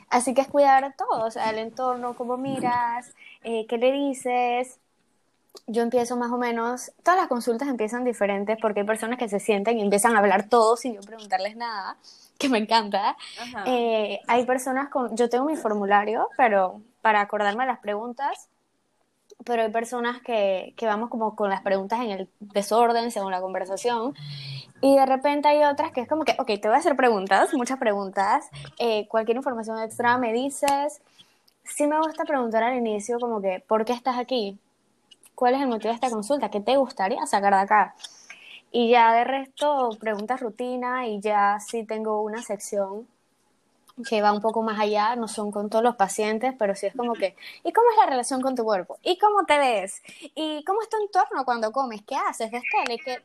Así 0.09 0.33
que 0.33 0.41
es 0.41 0.49
cuidar 0.49 0.93
todo, 0.97 1.27
o 1.27 1.31
sea, 1.31 1.49
el 1.49 1.59
entorno, 1.59 2.13
cómo 2.17 2.35
miras, 2.35 3.15
eh, 3.45 3.65
qué 3.67 3.77
le 3.77 3.93
dices, 3.93 4.80
yo 5.67 5.83
empiezo 5.83 6.17
más 6.17 6.31
o 6.31 6.37
menos, 6.37 6.91
todas 7.03 7.19
las 7.19 7.27
consultas 7.27 7.67
empiezan 7.67 8.03
diferentes 8.03 8.57
porque 8.61 8.81
hay 8.81 8.85
personas 8.85 9.17
que 9.17 9.29
se 9.29 9.39
sienten 9.39 9.77
y 9.77 9.81
empiezan 9.81 10.15
a 10.15 10.19
hablar 10.19 10.49
todo 10.49 10.75
sin 10.75 10.93
yo 10.95 11.01
preguntarles 11.01 11.55
nada, 11.55 11.97
que 12.37 12.49
me 12.49 12.57
encanta. 12.57 13.15
Eh, 13.65 14.19
hay 14.27 14.45
personas 14.45 14.89
con, 14.89 15.15
yo 15.15 15.29
tengo 15.29 15.45
mi 15.45 15.55
formulario, 15.55 16.27
pero 16.37 16.81
para 17.01 17.21
acordarme 17.21 17.65
las 17.65 17.79
preguntas, 17.79 18.49
pero 19.45 19.63
hay 19.63 19.71
personas 19.71 20.21
que, 20.21 20.73
que 20.77 20.85
vamos 20.85 21.09
como 21.09 21.35
con 21.35 21.49
las 21.49 21.61
preguntas 21.61 21.99
en 22.01 22.11
el 22.11 22.29
desorden 22.39 23.11
según 23.11 23.31
la 23.31 23.41
conversación. 23.41 24.13
Y 24.81 24.95
de 24.95 25.05
repente 25.05 25.47
hay 25.47 25.63
otras 25.63 25.91
que 25.91 26.01
es 26.01 26.07
como 26.07 26.25
que, 26.25 26.35
ok, 26.37 26.47
te 26.47 26.67
voy 26.67 26.75
a 26.75 26.79
hacer 26.79 26.95
preguntas, 26.95 27.53
muchas 27.53 27.77
preguntas, 27.77 28.49
eh, 28.79 29.07
cualquier 29.07 29.37
información 29.37 29.79
extra 29.79 30.17
me 30.17 30.33
dices. 30.33 31.01
Sí 31.63 31.85
me 31.85 31.99
gusta 31.99 32.25
preguntar 32.25 32.63
al 32.63 32.75
inicio 32.75 33.19
como 33.19 33.41
que, 33.41 33.63
¿por 33.67 33.85
qué 33.85 33.93
estás 33.93 34.17
aquí? 34.17 34.59
Cuál 35.41 35.55
es 35.55 35.61
el 35.61 35.69
motivo 35.69 35.89
de 35.89 35.95
esta 35.95 36.11
consulta, 36.11 36.51
qué 36.51 36.61
te 36.61 36.77
gustaría 36.77 37.25
sacar 37.25 37.55
de 37.55 37.61
acá. 37.61 37.95
Y 38.71 38.91
ya 38.91 39.11
de 39.11 39.23
resto, 39.23 39.89
preguntas 39.99 40.39
rutina 40.39 41.07
y 41.07 41.19
ya 41.19 41.59
sí 41.59 41.83
tengo 41.83 42.21
una 42.21 42.43
sección 42.43 43.07
que 44.07 44.21
va 44.21 44.31
un 44.31 44.39
poco 44.39 44.61
más 44.61 44.79
allá, 44.79 45.15
no 45.15 45.27
son 45.27 45.49
con 45.51 45.67
todos 45.67 45.83
los 45.83 45.95
pacientes, 45.95 46.53
pero 46.59 46.75
sí 46.75 46.85
es 46.85 46.95
como 46.95 47.13
que, 47.13 47.35
¿y 47.63 47.73
cómo 47.73 47.89
es 47.89 47.97
la 47.97 48.05
relación 48.05 48.39
con 48.39 48.53
tu 48.53 48.63
cuerpo? 48.63 48.99
¿Y 49.01 49.17
cómo 49.17 49.43
te 49.47 49.57
ves? 49.57 50.03
¿Y 50.35 50.63
cómo 50.63 50.83
es 50.83 50.89
tu 50.89 50.97
entorno 51.01 51.43
cuando 51.43 51.71
comes? 51.71 52.03
¿Qué 52.03 52.15
haces? 52.15 52.51
¿Qué 52.51 52.97
¿Qué? 53.03 53.23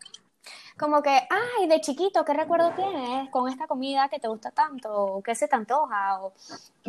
Como 0.79 1.02
que, 1.02 1.11
ay, 1.11 1.68
de 1.68 1.83
chiquito, 1.83 2.24
¿qué 2.24 2.33
recuerdo 2.33 2.70
tienes 2.70 3.29
con 3.29 3.50
esta 3.50 3.66
comida 3.66 4.09
que 4.09 4.20
te 4.20 4.29
gusta 4.29 4.52
tanto? 4.52 5.20
¿Qué 5.22 5.35
se 5.35 5.48
te 5.48 5.57
antoja? 5.57 6.22
O, 6.22 6.33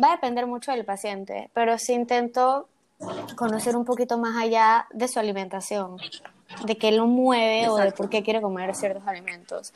va 0.02 0.08
a 0.08 0.12
depender 0.12 0.46
mucho 0.46 0.72
del 0.72 0.86
paciente, 0.86 1.50
pero 1.52 1.76
sí 1.76 1.92
intento 1.92 2.66
conocer 3.36 3.76
un 3.76 3.84
poquito 3.84 4.18
más 4.18 4.36
allá 4.36 4.86
de 4.90 5.08
su 5.08 5.18
alimentación, 5.18 5.96
de 6.64 6.76
qué 6.76 6.92
lo 6.92 7.06
mueve 7.06 7.68
o 7.68 7.76
de 7.76 7.92
por 7.92 8.08
qué 8.08 8.22
quiere 8.22 8.40
comer 8.40 8.74
ciertos 8.74 9.06
alimentos. 9.06 9.72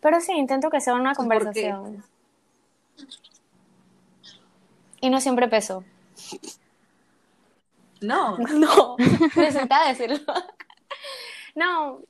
Pero 0.00 0.20
sí, 0.20 0.32
intento 0.32 0.70
que 0.70 0.80
sea 0.80 0.94
una 0.94 1.14
conversación. 1.14 2.04
Y 5.00 5.10
no 5.10 5.20
siempre 5.20 5.48
peso. 5.48 5.84
No. 8.00 8.36
No, 8.48 8.96
necesitaba 9.36 9.88
decirlo. 9.88 10.18
No, 11.54 12.02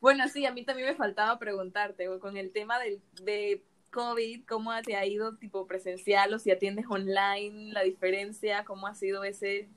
bueno, 0.00 0.26
sí, 0.26 0.44
a 0.44 0.50
mí 0.50 0.64
también 0.64 0.88
me 0.88 0.96
faltaba 0.96 1.38
preguntarte, 1.38 2.08
con 2.18 2.36
el 2.36 2.50
tema 2.50 2.80
del, 2.80 3.00
de 3.22 3.62
COVID, 3.92 4.44
¿cómo 4.44 4.72
te 4.82 4.96
ha 4.96 5.06
ido 5.06 5.36
tipo 5.36 5.68
presencial 5.68 6.34
o 6.34 6.40
si 6.40 6.50
atiendes 6.50 6.86
online, 6.88 7.72
la 7.72 7.82
diferencia, 7.82 8.64
cómo 8.64 8.88
ha 8.88 8.96
sido 8.96 9.22
ese 9.22 9.68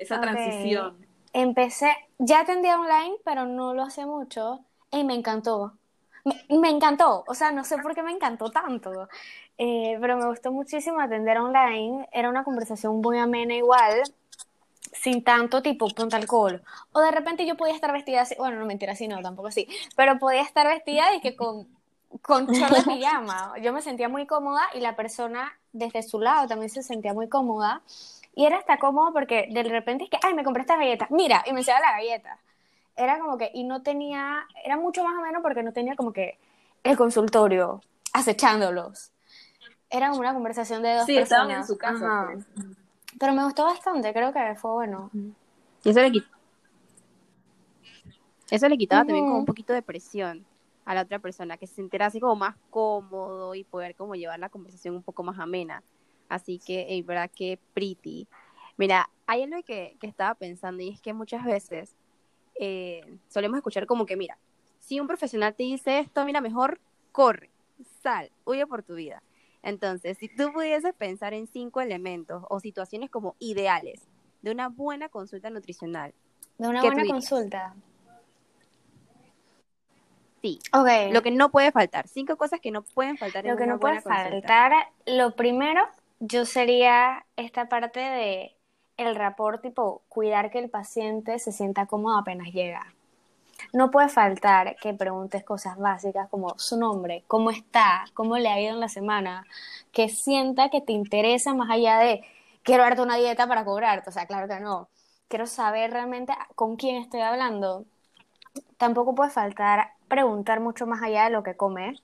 esa 0.00 0.20
transición? 0.20 1.06
Empecé, 1.32 1.92
ya 2.18 2.40
atendía 2.40 2.80
online, 2.80 3.16
pero 3.24 3.46
no 3.46 3.74
lo 3.74 3.82
hacía 3.82 4.06
mucho 4.06 4.64
y 4.90 5.04
me 5.04 5.14
encantó. 5.14 5.74
Me, 6.50 6.68
encantó, 6.68 7.24
o 7.26 7.34
sea, 7.34 7.50
no 7.50 7.64
sé 7.64 7.78
por 7.78 7.94
qué 7.94 8.02
me 8.02 8.10
encantó 8.10 8.50
tanto, 8.50 9.08
eh, 9.56 9.96
pero 10.00 10.18
me 10.18 10.26
gustó 10.26 10.52
muchísimo 10.52 11.00
atender 11.00 11.38
online. 11.38 12.08
Era 12.12 12.28
una 12.28 12.44
conversación 12.44 13.00
muy 13.00 13.18
amena 13.18 13.54
igual. 13.54 14.02
sin 14.92 15.22
tanto 15.22 15.62
tipo 15.62 15.88
punta 15.90 16.16
alcohol. 16.16 16.62
O 16.92 17.00
de 17.00 17.10
repente 17.12 17.46
yo 17.46 17.56
podía 17.56 17.74
estar 17.74 17.92
vestida 17.92 18.22
así, 18.22 18.34
bueno, 18.38 18.58
no 18.58 18.66
mentira, 18.66 18.92
así 18.92 19.06
no, 19.06 19.22
tampoco 19.22 19.48
así, 19.48 19.68
pero 19.96 20.18
podía 20.18 20.42
estar 20.42 20.66
vestida 20.66 21.14
y 21.14 21.20
que 21.20 21.36
con, 21.36 21.68
con 22.22 22.46
short 22.46 22.72
de 22.72 22.82
pijama. 22.82 23.54
Yo 23.62 23.72
me 23.72 23.82
sentía 23.82 24.08
muy 24.08 24.26
cómoda 24.26 24.62
y 24.74 24.80
la 24.80 24.96
persona 24.96 25.52
desde 25.72 26.02
su 26.02 26.20
lado 26.20 26.48
también 26.48 26.70
se 26.70 26.82
sentía 26.82 27.14
muy 27.14 27.28
cómoda. 27.28 27.82
Y 28.34 28.46
era 28.46 28.58
hasta 28.58 28.78
cómodo 28.78 29.12
porque 29.12 29.48
de 29.50 29.62
repente 29.64 30.04
es 30.04 30.10
que, 30.10 30.18
ay, 30.22 30.34
me 30.34 30.44
compré 30.44 30.62
estas 30.62 30.78
galletas, 30.78 31.10
mira, 31.10 31.42
y 31.46 31.52
me 31.52 31.60
enseñaba 31.60 31.86
la 31.86 31.92
galleta. 31.92 32.38
Era 32.96 33.18
como 33.18 33.36
que, 33.38 33.50
y 33.54 33.64
no 33.64 33.82
tenía, 33.82 34.46
era 34.64 34.76
mucho 34.76 35.02
más 35.04 35.16
o 35.18 35.22
menos 35.22 35.42
porque 35.42 35.62
no 35.62 35.72
tenía 35.72 35.96
como 35.96 36.12
que 36.12 36.38
el 36.82 36.96
consultorio 36.96 37.80
acechándolos. 38.12 39.12
Era 39.88 40.08
como 40.08 40.20
una 40.20 40.32
conversación 40.34 40.82
de 40.82 40.94
dos 40.94 41.06
Sí, 41.06 41.16
personas. 41.16 41.40
estaban 41.42 41.50
en 41.62 41.66
su 41.66 41.76
casa. 41.78 42.06
Ajá. 42.06 42.30
pues. 42.32 42.46
Pero 43.18 43.32
me 43.32 43.42
gustó 43.44 43.64
bastante, 43.64 44.12
creo 44.12 44.32
que 44.32 44.54
fue 44.56 44.70
bueno. 44.72 45.10
Y 45.82 45.90
eso 45.90 46.00
le 46.00 46.12
quitaba, 46.12 46.36
eso 48.50 48.68
le 48.68 48.76
quitaba 48.78 49.04
también 49.04 49.24
como 49.26 49.38
un 49.38 49.44
poquito 49.46 49.72
de 49.72 49.82
presión 49.82 50.44
a 50.84 50.94
la 50.94 51.02
otra 51.02 51.18
persona, 51.18 51.56
que 51.56 51.66
se 51.66 51.74
sintiera 51.76 52.06
así 52.06 52.20
como 52.20 52.34
más 52.36 52.56
cómodo 52.70 53.54
y 53.54 53.64
poder 53.64 53.94
como 53.94 54.14
llevar 54.14 54.38
la 54.40 54.48
conversación 54.48 54.94
un 54.96 55.02
poco 55.02 55.22
más 55.22 55.38
amena. 55.38 55.82
Así 56.30 56.58
que, 56.64 56.86
es 56.98 57.04
verdad 57.04 57.30
que 57.34 57.58
pretty. 57.74 58.26
Mira, 58.78 59.10
hay 59.26 59.42
algo 59.42 59.62
que, 59.62 59.96
que 60.00 60.06
estaba 60.06 60.34
pensando 60.34 60.82
y 60.82 60.88
es 60.88 61.00
que 61.02 61.12
muchas 61.12 61.44
veces 61.44 61.94
eh, 62.58 63.02
solemos 63.28 63.58
escuchar 63.58 63.84
como 63.86 64.06
que, 64.06 64.16
mira, 64.16 64.38
si 64.78 65.00
un 65.00 65.06
profesional 65.06 65.54
te 65.54 65.64
dice 65.64 65.98
esto, 65.98 66.24
mira, 66.24 66.40
mejor 66.40 66.80
corre, 67.12 67.50
sal, 68.02 68.30
huye 68.44 68.66
por 68.66 68.82
tu 68.82 68.94
vida. 68.94 69.22
Entonces, 69.62 70.16
si 70.18 70.28
tú 70.28 70.52
pudieses 70.52 70.94
pensar 70.94 71.34
en 71.34 71.46
cinco 71.46 71.80
elementos 71.80 72.44
o 72.48 72.60
situaciones 72.60 73.10
como 73.10 73.34
ideales 73.38 74.00
de 74.40 74.52
una 74.52 74.68
buena 74.68 75.08
consulta 75.08 75.50
nutricional, 75.50 76.14
De 76.58 76.68
una 76.68 76.80
¿Qué 76.80 76.86
buena 76.88 77.06
consulta. 77.06 77.74
sí, 80.42 80.58
Ok. 80.72 80.88
lo 81.12 81.22
que 81.22 81.30
no 81.30 81.50
puede 81.50 81.72
faltar, 81.72 82.08
cinco 82.08 82.36
cosas 82.36 82.60
que 82.60 82.70
no 82.70 82.82
pueden 82.82 83.18
faltar 83.18 83.44
en 83.44 83.50
Lo 83.52 83.56
que 83.58 83.64
una 83.64 83.74
no 83.74 83.80
puede 83.80 84.00
buena 84.00 84.22
consulta. 84.22 84.48
faltar, 84.48 84.86
lo 85.06 85.34
primero, 85.36 85.82
yo 86.20 86.44
sería 86.44 87.26
esta 87.36 87.68
parte 87.68 88.00
de 88.00 88.56
el 88.96 89.16
rapport, 89.16 89.62
tipo, 89.62 90.02
cuidar 90.08 90.50
que 90.50 90.58
el 90.58 90.68
paciente 90.68 91.38
se 91.38 91.52
sienta 91.52 91.86
cómodo 91.86 92.18
apenas 92.18 92.48
llega. 92.52 92.94
No 93.72 93.90
puede 93.90 94.08
faltar 94.08 94.76
que 94.76 94.94
preguntes 94.94 95.44
cosas 95.44 95.78
básicas 95.78 96.28
como 96.28 96.58
su 96.58 96.78
nombre, 96.78 97.24
cómo 97.26 97.50
está, 97.50 98.04
cómo 98.14 98.36
le 98.38 98.48
ha 98.48 98.60
ido 98.60 98.74
en 98.74 98.80
la 98.80 98.88
semana, 98.88 99.46
que 99.92 100.08
sienta 100.08 100.68
que 100.68 100.80
te 100.82 100.92
interesa 100.92 101.54
más 101.54 101.70
allá 101.70 101.98
de 101.98 102.22
quiero 102.62 102.82
darte 102.82 103.02
una 103.02 103.16
dieta 103.16 103.46
para 103.46 103.64
cobrarte, 103.64 104.10
o 104.10 104.12
sea, 104.12 104.26
claro 104.26 104.48
que 104.48 104.60
no. 104.60 104.88
Quiero 105.28 105.46
saber 105.46 105.92
realmente 105.92 106.34
con 106.54 106.76
quién 106.76 106.96
estoy 106.96 107.20
hablando. 107.20 107.86
Tampoco 108.76 109.14
puede 109.14 109.30
faltar 109.30 109.92
preguntar 110.08 110.60
mucho 110.60 110.86
más 110.86 111.02
allá 111.02 111.24
de 111.24 111.30
lo 111.30 111.42
que 111.42 111.56
come, 111.56 111.94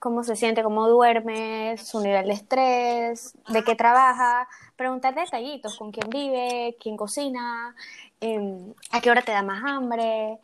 cómo 0.00 0.24
se 0.24 0.34
siente, 0.34 0.62
cómo 0.64 0.88
duerme, 0.88 1.76
su 1.76 2.00
nivel 2.00 2.26
de 2.26 2.32
estrés, 2.32 3.34
de 3.48 3.62
qué 3.62 3.76
trabaja, 3.76 4.48
preguntar 4.74 5.14
detallitos, 5.14 5.76
con 5.76 5.92
quién 5.92 6.08
vive, 6.08 6.76
quién 6.80 6.96
cocina, 6.96 7.74
em, 8.20 8.72
a 8.90 9.00
qué 9.00 9.10
hora 9.10 9.22
te 9.22 9.30
da 9.30 9.42
más 9.42 9.62
hambre, 9.62 10.38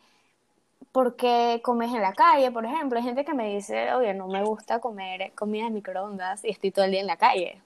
por 0.91 1.15
qué 1.15 1.59
comes 1.63 1.93
en 1.93 2.01
la 2.01 2.13
calle, 2.13 2.51
por 2.51 2.65
ejemplo. 2.65 2.99
Hay 2.99 3.03
gente 3.03 3.25
que 3.25 3.33
me 3.33 3.53
dice, 3.55 3.93
oye, 3.93 4.13
no 4.13 4.27
me 4.27 4.43
gusta 4.43 4.79
comer 4.79 5.33
comida 5.35 5.67
en 5.67 5.73
microondas 5.73 6.45
y 6.45 6.49
estoy 6.51 6.71
todo 6.71 6.85
el 6.85 6.91
día 6.91 7.01
en 7.01 7.07
la 7.07 7.17
calle. 7.17 7.61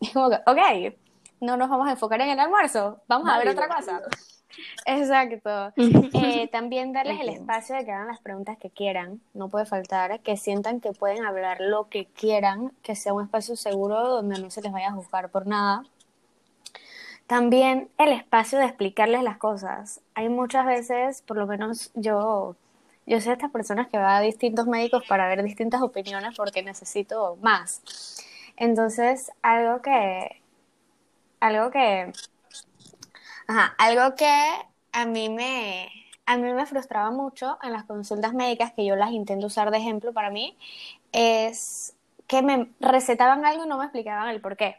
Y 0.00 0.12
como 0.12 0.30
que, 0.30 0.36
ok, 0.46 0.94
no 1.40 1.56
nos 1.56 1.70
vamos 1.70 1.88
a 1.88 1.92
enfocar 1.92 2.20
en 2.20 2.30
el 2.30 2.40
almuerzo, 2.40 3.00
vamos 3.06 3.28
a 3.28 3.38
ver 3.38 3.50
otra 3.50 3.68
cosa. 3.68 4.02
Exacto. 4.86 5.72
Eh, 5.76 6.48
también 6.52 6.92
darles 6.92 7.20
el 7.20 7.28
espacio 7.28 7.76
de 7.76 7.84
que 7.84 7.92
hagan 7.92 8.08
las 8.08 8.20
preguntas 8.20 8.58
que 8.58 8.70
quieran, 8.70 9.20
no 9.34 9.48
puede 9.48 9.66
faltar, 9.66 10.20
que 10.20 10.36
sientan 10.36 10.80
que 10.80 10.92
pueden 10.92 11.24
hablar 11.24 11.60
lo 11.60 11.88
que 11.88 12.06
quieran, 12.06 12.72
que 12.82 12.94
sea 12.94 13.12
un 13.12 13.24
espacio 13.24 13.56
seguro 13.56 14.08
donde 14.08 14.40
no 14.40 14.50
se 14.50 14.62
les 14.62 14.72
vaya 14.72 14.88
a 14.88 14.92
juzgar 14.92 15.30
por 15.30 15.46
nada. 15.46 15.84
También 17.26 17.88
el 17.96 18.12
espacio 18.12 18.58
de 18.58 18.64
explicarles 18.64 19.22
las 19.22 19.38
cosas. 19.38 20.00
Hay 20.14 20.28
muchas 20.28 20.66
veces, 20.66 21.22
por 21.22 21.36
lo 21.36 21.46
menos 21.46 21.92
yo, 21.94 22.56
yo 23.06 23.20
soy 23.20 23.28
de 23.28 23.34
estas 23.34 23.52
personas 23.52 23.86
que 23.88 23.98
va 23.98 24.16
a 24.16 24.20
distintos 24.20 24.66
médicos 24.66 25.04
para 25.08 25.28
ver 25.28 25.42
distintas 25.44 25.80
opiniones 25.80 26.36
porque 26.36 26.64
necesito 26.64 27.38
más. 27.40 27.82
Entonces, 28.56 29.30
algo 29.42 29.80
que, 29.80 30.42
algo 31.38 31.70
que, 31.70 32.12
ajá, 33.50 33.74
algo 33.78 34.14
que 34.16 34.26
a 34.92 35.06
mí 35.06 35.28
me, 35.28 35.88
a 36.26 36.36
mí 36.36 36.52
me 36.52 36.66
frustraba 36.66 37.10
mucho 37.10 37.58
en 37.62 37.72
las 37.72 37.84
consultas 37.84 38.34
médicas, 38.34 38.72
que 38.72 38.86
yo 38.86 38.96
las 38.96 39.10
intento 39.12 39.46
usar 39.46 39.70
de 39.70 39.78
ejemplo 39.78 40.12
para 40.12 40.30
mí, 40.30 40.56
es 41.12 41.96
que 42.28 42.42
me 42.42 42.70
recetaban 42.80 43.44
algo 43.44 43.64
y 43.64 43.68
no 43.68 43.78
me 43.78 43.84
explicaban 43.84 44.28
el 44.28 44.40
por 44.40 44.56
qué. 44.56 44.76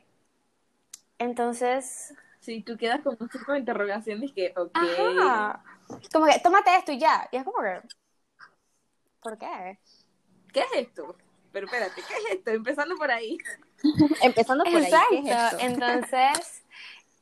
Entonces, 1.19 2.13
Sí, 2.41 2.61
tú 2.63 2.77
quedas 2.77 3.01
con 3.01 3.15
un 3.19 3.29
signo 3.29 3.53
de 3.53 3.59
interrogación 3.59 4.23
y 4.23 4.33
que, 4.33 4.53
ok. 4.57 4.73
ajá, 4.73 5.63
como 6.11 6.25
que 6.25 6.39
tómate 6.39 6.75
esto 6.77 6.91
y 6.91 6.99
ya. 6.99 7.27
Y 7.31 7.37
es 7.37 7.43
como 7.43 7.61
que, 7.61 7.81
¿por 9.21 9.37
qué? 9.37 9.79
¿Qué 10.53 10.61
es 10.61 10.67
esto? 10.87 11.15
Pero 11.51 11.65
espérate, 11.65 12.01
¿qué 12.07 12.13
es 12.13 12.37
esto? 12.37 12.51
Empezando 12.51 12.95
por 12.95 13.11
ahí. 13.11 13.37
Empezando 14.21 14.69
por 14.69 14.83
ahí, 14.83 15.03
¿qué 15.09 15.19
es 15.19 15.25
Exacto. 15.25 15.41
esto? 15.41 15.65
Entonces, 15.65 16.60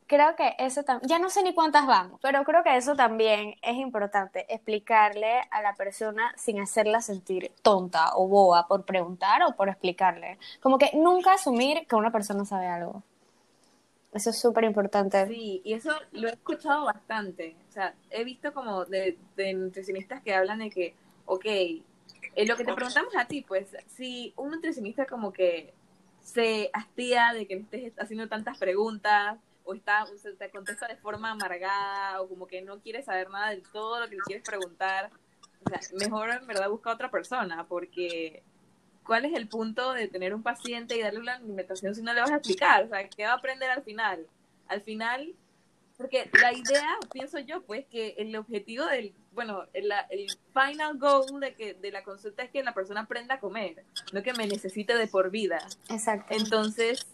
creo 0.09 0.35
que 0.35 0.55
eso 0.57 0.83
también, 0.83 1.07
ya 1.07 1.19
no 1.19 1.29
sé 1.29 1.43
ni 1.43 1.53
cuántas 1.53 1.85
vamos, 1.85 2.19
pero 2.21 2.43
creo 2.43 2.63
que 2.63 2.75
eso 2.75 2.95
también 2.95 3.53
es 3.61 3.75
importante, 3.75 4.45
explicarle 4.49 5.41
a 5.51 5.61
la 5.61 5.75
persona 5.75 6.33
sin 6.35 6.59
hacerla 6.59 6.99
sentir 7.01 7.51
tonta 7.61 8.15
o 8.15 8.27
boba 8.27 8.67
por 8.67 8.83
preguntar 8.85 9.43
o 9.43 9.55
por 9.55 9.69
explicarle. 9.69 10.39
Como 10.61 10.79
que 10.79 10.89
nunca 10.95 11.33
asumir 11.33 11.85
que 11.87 11.95
una 11.95 12.11
persona 12.11 12.43
sabe 12.43 12.65
algo. 12.65 13.03
Eso 14.11 14.31
es 14.31 14.41
súper 14.41 14.63
importante. 14.63 15.27
Sí, 15.27 15.61
y 15.63 15.73
eso 15.73 15.91
lo 16.11 16.27
he 16.27 16.31
escuchado 16.31 16.85
bastante. 16.85 17.55
O 17.69 17.71
sea, 17.71 17.93
he 18.09 18.23
visto 18.23 18.51
como 18.51 18.85
de, 18.85 19.19
de 19.35 19.53
nutricionistas 19.53 20.23
que 20.23 20.33
hablan 20.33 20.57
de 20.57 20.71
que, 20.71 20.95
ok, 21.27 21.45
eh, 21.45 21.83
lo 22.47 22.57
que 22.57 22.65
te 22.65 22.73
preguntamos 22.73 23.15
a 23.15 23.25
ti, 23.25 23.43
pues, 23.47 23.67
si 23.85 24.33
un 24.37 24.49
nutricionista 24.49 25.05
como 25.05 25.31
que 25.31 25.71
se 26.23 26.71
hastía 26.73 27.31
de 27.33 27.45
que 27.45 27.53
estés 27.53 27.93
haciendo 27.99 28.27
tantas 28.27 28.57
preguntas, 28.57 29.37
o 29.69 29.75
está, 29.75 30.03
o 30.03 30.17
se 30.17 30.33
te 30.33 30.49
contesta 30.49 30.87
de 30.87 30.95
forma 30.95 31.29
amargada, 31.29 32.21
o 32.21 32.27
como 32.27 32.47
que 32.47 32.61
no 32.61 32.79
quiere 32.79 33.03
saber 33.03 33.29
nada 33.29 33.51
de 33.51 33.61
todo 33.71 33.99
lo 33.99 34.09
que 34.09 34.15
le 34.15 34.21
quieres 34.21 34.43
preguntar, 34.43 35.11
o 35.63 35.69
sea, 35.69 35.79
mejor 35.99 36.31
en 36.31 36.47
verdad 36.47 36.69
busca 36.69 36.89
a 36.89 36.93
otra 36.93 37.11
persona, 37.11 37.67
porque 37.67 38.41
¿cuál 39.03 39.25
es 39.25 39.33
el 39.33 39.47
punto 39.47 39.93
de 39.93 40.07
tener 40.07 40.33
un 40.33 40.41
paciente 40.41 40.97
y 40.97 41.01
darle 41.01 41.19
una 41.19 41.35
alimentación 41.35 41.93
si 41.93 42.01
no 42.01 42.13
le 42.13 42.21
vas 42.21 42.31
a 42.31 42.37
explicar? 42.37 42.85
O 42.85 42.89
sea, 42.89 43.07
¿qué 43.07 43.25
va 43.25 43.33
a 43.33 43.35
aprender 43.35 43.69
al 43.69 43.83
final? 43.83 44.25
Al 44.67 44.81
final, 44.81 45.35
porque 45.97 46.31
la 46.41 46.51
idea, 46.51 46.97
pienso 47.11 47.37
yo, 47.37 47.61
pues, 47.61 47.85
que 47.85 48.15
el 48.17 48.35
objetivo 48.35 48.85
del, 48.85 49.13
bueno, 49.33 49.65
el, 49.73 49.91
el 50.09 50.27
final 50.51 50.97
goal 50.97 51.39
de, 51.41 51.53
que, 51.53 51.75
de 51.75 51.91
la 51.91 52.03
consulta 52.03 52.41
es 52.41 52.49
que 52.49 52.63
la 52.63 52.73
persona 52.73 53.01
aprenda 53.01 53.35
a 53.35 53.39
comer, 53.39 53.83
no 54.13 54.23
que 54.23 54.33
me 54.33 54.47
necesite 54.47 54.95
de 54.95 55.05
por 55.05 55.29
vida. 55.29 55.59
Exacto. 55.89 56.33
Entonces, 56.33 57.05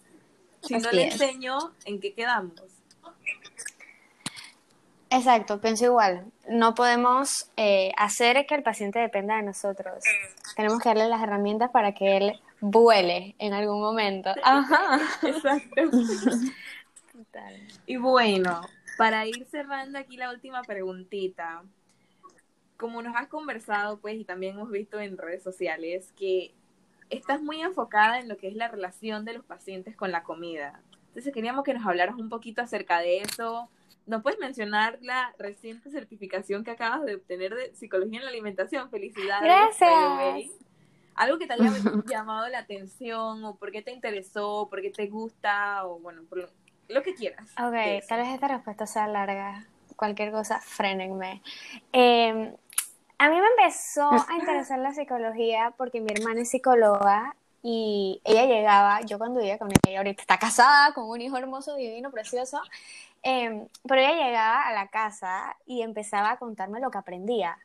si 0.62 0.74
no 0.74 0.90
le 0.92 1.08
es. 1.08 1.20
enseño, 1.20 1.58
¿en 1.84 2.00
qué 2.00 2.14
quedamos? 2.14 2.60
Exacto, 5.10 5.60
pienso 5.60 5.84
igual. 5.84 6.30
No 6.48 6.74
podemos 6.74 7.50
eh, 7.56 7.92
hacer 7.96 8.46
que 8.46 8.54
el 8.54 8.62
paciente 8.62 8.98
dependa 8.98 9.36
de 9.36 9.42
nosotros. 9.42 10.02
Tenemos 10.56 10.80
que 10.80 10.88
darle 10.88 11.08
las 11.08 11.22
herramientas 11.22 11.70
para 11.70 11.94
que 11.94 12.16
él 12.16 12.40
vuele 12.60 13.34
en 13.38 13.52
algún 13.52 13.80
momento. 13.80 14.30
Ajá. 14.42 15.00
Exacto. 15.22 15.82
Total. 17.12 17.54
Y 17.86 17.96
bueno, 17.96 18.60
para 18.98 19.26
ir 19.26 19.46
cerrando 19.46 19.98
aquí 19.98 20.16
la 20.16 20.30
última 20.30 20.62
preguntita, 20.62 21.62
como 22.76 23.00
nos 23.00 23.16
has 23.16 23.28
conversado, 23.28 23.98
pues, 23.98 24.16
y 24.16 24.24
también 24.24 24.56
hemos 24.56 24.70
visto 24.70 25.00
en 25.00 25.16
redes 25.16 25.42
sociales, 25.42 26.12
que 26.18 26.52
estás 27.10 27.42
muy 27.42 27.60
enfocada 27.60 28.18
en 28.18 28.28
lo 28.28 28.36
que 28.36 28.48
es 28.48 28.54
la 28.54 28.68
relación 28.68 29.24
de 29.24 29.34
los 29.34 29.44
pacientes 29.44 29.96
con 29.96 30.12
la 30.12 30.22
comida. 30.22 30.80
Entonces 31.08 31.32
queríamos 31.32 31.64
que 31.64 31.74
nos 31.74 31.86
hablaras 31.86 32.16
un 32.16 32.28
poquito 32.28 32.62
acerca 32.62 32.98
de 33.00 33.22
eso. 33.22 33.70
¿Nos 34.06 34.22
puedes 34.22 34.38
mencionar 34.38 34.98
la 35.00 35.34
reciente 35.38 35.90
certificación 35.90 36.62
que 36.62 36.70
acabas 36.70 37.04
de 37.04 37.16
obtener 37.16 37.54
de 37.54 37.74
psicología 37.74 38.18
en 38.18 38.24
la 38.24 38.30
alimentación? 38.30 38.90
Felicidades. 38.90 39.42
Gracias. 39.42 40.50
Algo 41.14 41.38
que 41.38 41.46
te 41.46 41.54
haya 41.54 41.72
llamado 42.06 42.48
la 42.48 42.58
atención, 42.58 43.42
o 43.44 43.56
por 43.56 43.72
qué 43.72 43.82
te 43.82 43.92
interesó, 43.92 44.68
por 44.68 44.82
qué 44.82 44.90
te 44.90 45.06
gusta, 45.06 45.86
o 45.86 45.98
bueno, 45.98 46.22
por 46.28 46.38
lo, 46.38 46.48
lo 46.88 47.02
que 47.02 47.14
quieras. 47.14 47.50
Ok, 47.52 48.06
tal 48.06 48.20
vez 48.20 48.28
esta 48.34 48.48
respuesta 48.48 48.86
sea 48.86 49.08
larga. 49.08 49.66
Cualquier 49.96 50.30
cosa, 50.30 50.60
frénenme. 50.60 51.40
Eh, 51.94 52.54
a 53.18 53.30
mí 53.30 53.36
me 53.40 53.46
empezó 53.48 54.10
a 54.10 54.34
interesar 54.38 54.78
la 54.78 54.92
psicología 54.92 55.72
porque 55.76 56.00
mi 56.00 56.12
hermana 56.12 56.42
es 56.42 56.50
psicóloga 56.50 57.34
y 57.62 58.20
ella 58.24 58.46
llegaba, 58.46 59.00
yo 59.02 59.18
cuando 59.18 59.40
vivía 59.40 59.58
con 59.58 59.68
ella, 59.86 59.98
ahorita 59.98 60.22
está 60.22 60.38
casada 60.38 60.92
con 60.94 61.08
un 61.08 61.20
hijo 61.20 61.36
hermoso, 61.36 61.74
divino, 61.74 62.10
precioso, 62.10 62.60
Em, 63.28 63.66
pero 63.82 64.00
ella 64.00 64.24
llegaba 64.24 64.68
a 64.68 64.72
la 64.72 64.86
casa 64.86 65.56
y 65.66 65.82
empezaba 65.82 66.30
a 66.30 66.38
contarme 66.38 66.78
lo 66.78 66.92
que 66.92 66.98
aprendía. 66.98 67.58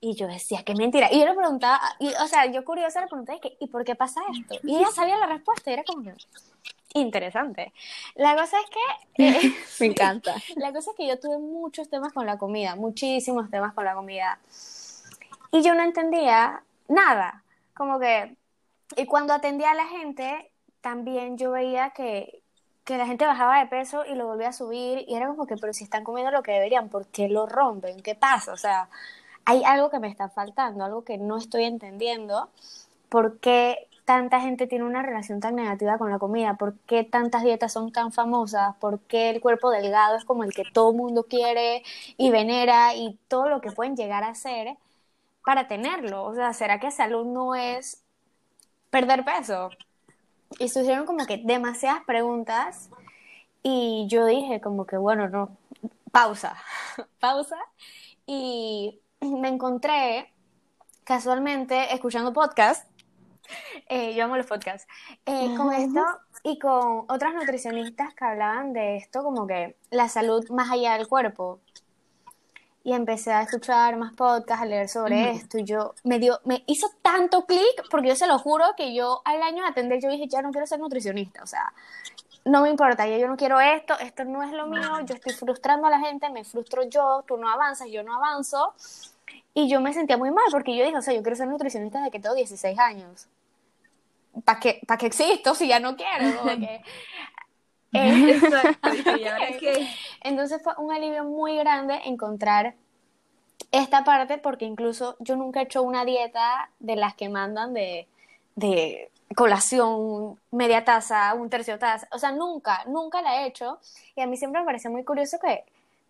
Y 0.00 0.16
yo 0.16 0.26
decía, 0.26 0.64
qué 0.64 0.74
mentira. 0.74 1.08
Y 1.12 1.20
yo 1.20 1.24
le 1.24 1.34
preguntaba, 1.34 1.80
y, 2.00 2.08
o 2.08 2.26
sea, 2.26 2.46
yo 2.46 2.64
curiosa 2.64 3.00
le 3.00 3.06
pregunté, 3.06 3.38
¿y 3.60 3.68
por 3.68 3.84
qué 3.84 3.94
pasa 3.94 4.20
esto? 4.32 4.56
Y 4.64 4.74
ella 4.74 4.90
sabía 4.90 5.16
la 5.16 5.26
respuesta 5.26 5.70
y 5.70 5.74
era 5.74 5.84
como 5.84 6.10
interesante. 6.94 7.72
La 8.16 8.34
cosa 8.34 8.56
es 8.58 8.66
que... 8.70 9.24
Eh, 9.24 9.54
Me 9.78 9.86
encanta. 9.86 10.34
La 10.56 10.72
cosa 10.72 10.90
es 10.90 10.96
que 10.96 11.06
yo 11.06 11.20
tuve 11.20 11.38
muchos 11.38 11.88
temas 11.88 12.12
con 12.12 12.26
la 12.26 12.36
comida, 12.36 12.74
muchísimos 12.74 13.48
temas 13.50 13.72
con 13.72 13.84
la 13.84 13.94
comida. 13.94 14.40
Y 15.54 15.62
yo 15.62 15.76
no 15.76 15.84
entendía 15.84 16.64
nada. 16.88 17.44
Como 17.74 18.00
que... 18.00 18.34
Y 18.96 19.06
cuando 19.06 19.32
atendía 19.32 19.70
a 19.70 19.74
la 19.74 19.86
gente, 19.86 20.50
también 20.80 21.38
yo 21.38 21.52
veía 21.52 21.90
que, 21.90 22.42
que 22.82 22.98
la 22.98 23.06
gente 23.06 23.24
bajaba 23.24 23.60
de 23.60 23.66
peso 23.66 24.04
y 24.04 24.16
lo 24.16 24.26
volvía 24.26 24.48
a 24.48 24.52
subir 24.52 25.04
y 25.06 25.14
era 25.14 25.28
como 25.28 25.46
que, 25.46 25.56
pero 25.56 25.72
si 25.72 25.84
están 25.84 26.02
comiendo 26.02 26.32
lo 26.32 26.42
que 26.42 26.50
deberían, 26.50 26.88
¿por 26.88 27.06
qué 27.06 27.28
lo 27.28 27.46
rompen? 27.46 28.02
¿Qué 28.02 28.16
pasa? 28.16 28.52
O 28.52 28.56
sea, 28.56 28.88
hay 29.44 29.62
algo 29.62 29.90
que 29.90 30.00
me 30.00 30.08
está 30.08 30.28
faltando, 30.28 30.84
algo 30.84 31.04
que 31.04 31.18
no 31.18 31.36
estoy 31.36 31.64
entendiendo. 31.64 32.48
¿Por 33.08 33.38
qué 33.38 33.86
tanta 34.04 34.40
gente 34.40 34.66
tiene 34.66 34.84
una 34.84 35.02
relación 35.02 35.38
tan 35.38 35.54
negativa 35.54 35.98
con 35.98 36.10
la 36.10 36.18
comida? 36.18 36.54
¿Por 36.54 36.76
qué 36.80 37.04
tantas 37.04 37.44
dietas 37.44 37.72
son 37.72 37.92
tan 37.92 38.10
famosas? 38.10 38.74
¿Por 38.80 38.98
qué 39.02 39.30
el 39.30 39.40
cuerpo 39.40 39.70
delgado 39.70 40.16
es 40.16 40.24
como 40.24 40.42
el 40.42 40.52
que 40.52 40.64
todo 40.64 40.92
mundo 40.92 41.26
quiere 41.28 41.84
y 42.16 42.32
venera 42.32 42.96
y 42.96 43.20
todo 43.28 43.48
lo 43.48 43.60
que 43.60 43.70
pueden 43.70 43.96
llegar 43.96 44.24
a 44.24 44.30
hacer 44.30 44.76
para 45.44 45.68
tenerlo? 45.68 46.24
O 46.24 46.34
sea, 46.34 46.52
¿será 46.52 46.80
que 46.80 46.90
salud 46.90 47.26
no 47.26 47.54
es 47.54 48.02
perder 48.90 49.24
peso? 49.24 49.70
Y 50.58 50.68
surgieron 50.68 51.06
como 51.06 51.26
que 51.26 51.38
demasiadas 51.38 52.04
preguntas 52.04 52.90
y 53.62 54.06
yo 54.08 54.26
dije 54.26 54.60
como 54.60 54.86
que, 54.86 54.96
bueno, 54.96 55.28
no, 55.28 55.56
pausa, 56.12 56.56
pausa. 57.20 57.56
Y 58.26 59.00
me 59.20 59.48
encontré 59.48 60.32
casualmente 61.04 61.92
escuchando 61.94 62.32
podcast, 62.32 62.88
eh, 63.88 64.14
yo 64.14 64.24
amo 64.24 64.36
los 64.36 64.46
podcasts, 64.46 64.86
eh, 65.26 65.54
con 65.56 65.72
esto 65.72 66.02
y 66.42 66.58
con 66.58 67.04
otras 67.08 67.34
nutricionistas 67.34 68.14
que 68.14 68.24
hablaban 68.24 68.72
de 68.72 68.96
esto 68.96 69.22
como 69.22 69.46
que 69.46 69.76
la 69.90 70.08
salud 70.08 70.48
más 70.50 70.70
allá 70.70 70.96
del 70.96 71.08
cuerpo. 71.08 71.60
Y 72.84 72.92
empecé 72.92 73.32
a 73.32 73.42
escuchar 73.42 73.96
más 73.96 74.12
podcasts, 74.12 74.62
a 74.62 74.66
leer 74.66 74.88
sobre 74.88 75.30
esto 75.30 75.58
y 75.58 75.64
yo 75.64 75.94
me 76.04 76.18
dio, 76.18 76.38
me 76.44 76.62
hizo 76.66 76.86
tanto 77.00 77.46
clic 77.46 77.82
porque 77.90 78.08
yo 78.08 78.16
se 78.16 78.26
lo 78.26 78.38
juro 78.38 78.64
que 78.76 78.94
yo 78.94 79.22
al 79.24 79.42
año 79.42 79.62
de 79.62 79.70
atender 79.70 80.00
yo 80.02 80.10
dije, 80.10 80.28
ya 80.28 80.42
no 80.42 80.50
quiero 80.50 80.66
ser 80.66 80.80
nutricionista, 80.80 81.42
o 81.42 81.46
sea, 81.46 81.72
no 82.44 82.60
me 82.60 82.68
importa, 82.68 83.06
yo, 83.08 83.16
yo 83.16 83.26
no 83.26 83.36
quiero 83.36 83.58
esto, 83.58 83.98
esto 83.98 84.24
no 84.24 84.42
es 84.42 84.52
lo 84.52 84.66
mío, 84.66 85.00
yo 85.06 85.14
estoy 85.14 85.32
frustrando 85.32 85.86
a 85.86 85.90
la 85.90 85.98
gente, 85.98 86.28
me 86.28 86.44
frustro 86.44 86.82
yo, 86.84 87.24
tú 87.26 87.38
no 87.38 87.48
avanzas, 87.48 87.88
yo 87.90 88.02
no 88.02 88.14
avanzo 88.16 88.74
y 89.54 89.68
yo 89.68 89.80
me 89.80 89.94
sentía 89.94 90.18
muy 90.18 90.30
mal 90.30 90.44
porque 90.50 90.76
yo 90.76 90.84
dije, 90.84 90.98
o 90.98 91.02
sea, 91.02 91.14
yo 91.14 91.22
quiero 91.22 91.36
ser 91.36 91.48
nutricionista 91.48 91.98
desde 92.00 92.10
que 92.10 92.20
tengo 92.20 92.34
16 92.34 92.78
años. 92.78 93.28
¿Para 94.44 94.58
qué, 94.58 94.80
¿Para 94.86 94.98
qué 94.98 95.06
existo 95.06 95.54
si 95.54 95.68
ya 95.68 95.78
no 95.78 95.96
quiero? 95.96 96.26
Entonces 100.22 100.60
fue 100.62 100.72
un 100.78 100.92
alivio 100.92 101.24
muy 101.24 101.56
grande 101.56 102.00
encontrar 102.04 102.74
esta 103.72 104.04
parte 104.04 104.38
porque 104.38 104.64
incluso 104.64 105.16
yo 105.20 105.36
nunca 105.36 105.60
he 105.60 105.64
hecho 105.64 105.82
una 105.82 106.04
dieta 106.04 106.70
de 106.80 106.96
las 106.96 107.14
que 107.14 107.28
mandan 107.28 107.74
de, 107.74 108.06
de 108.56 109.10
colación, 109.36 110.38
media 110.50 110.84
taza, 110.84 111.34
un 111.34 111.50
tercio 111.50 111.78
taza, 111.78 112.08
o 112.12 112.18
sea, 112.18 112.32
nunca, 112.32 112.84
nunca 112.86 113.22
la 113.22 113.42
he 113.42 113.46
hecho 113.46 113.78
y 114.14 114.20
a 114.20 114.26
mí 114.26 114.36
siempre 114.36 114.60
me 114.60 114.66
parece 114.66 114.88
muy 114.88 115.04
curioso 115.04 115.38
que 115.40 115.64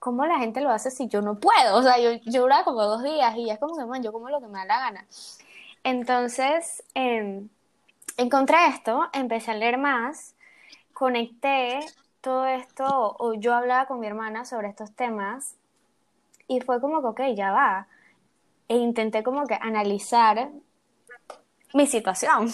¿cómo 0.05 0.27
la 0.27 0.39
gente 0.39 0.61
lo 0.61 0.69
hace 0.69 0.91
si 0.91 1.09
yo 1.09 1.23
no 1.23 1.37
puedo? 1.37 1.77
O 1.77 1.83
sea, 1.83 1.99
yo, 1.99 2.11
yo 2.27 2.43
duraba 2.43 2.63
como 2.63 2.83
dos 2.83 3.03
días 3.03 3.35
y 3.39 3.47
ya 3.47 3.55
es 3.55 3.59
como 3.59 3.75
que, 3.75 3.85
bueno, 3.85 4.05
yo 4.05 4.13
como 4.13 4.29
lo 4.29 4.39
que 4.39 4.49
me 4.49 4.59
da 4.59 4.67
la 4.67 4.79
gana. 4.79 5.07
Entonces, 5.83 6.83
em, 6.93 7.49
encontré 8.19 8.67
esto, 8.69 9.09
empecé 9.15 9.53
a 9.53 9.55
leer 9.55 9.79
más, 9.79 10.35
conecté 10.95 11.81
todo 12.21 12.47
esto, 12.47 13.17
o 13.19 13.35
yo 13.35 13.55
hablaba 13.55 13.87
con 13.87 14.01
mi 14.01 14.07
hermana 14.07 14.45
sobre 14.45 14.69
estos 14.69 14.93
temas 14.95 15.57
y 16.49 16.61
fue 16.61 16.81
como 16.81 17.03
que, 17.03 17.09
ok, 17.09 17.35
ya 17.37 17.53
va. 17.53 17.87
E 18.69 18.77
intenté 18.77 19.23
como 19.23 19.47
que 19.47 19.59
analizar 19.61 20.51
mi 21.75 21.87
situación 21.87 22.49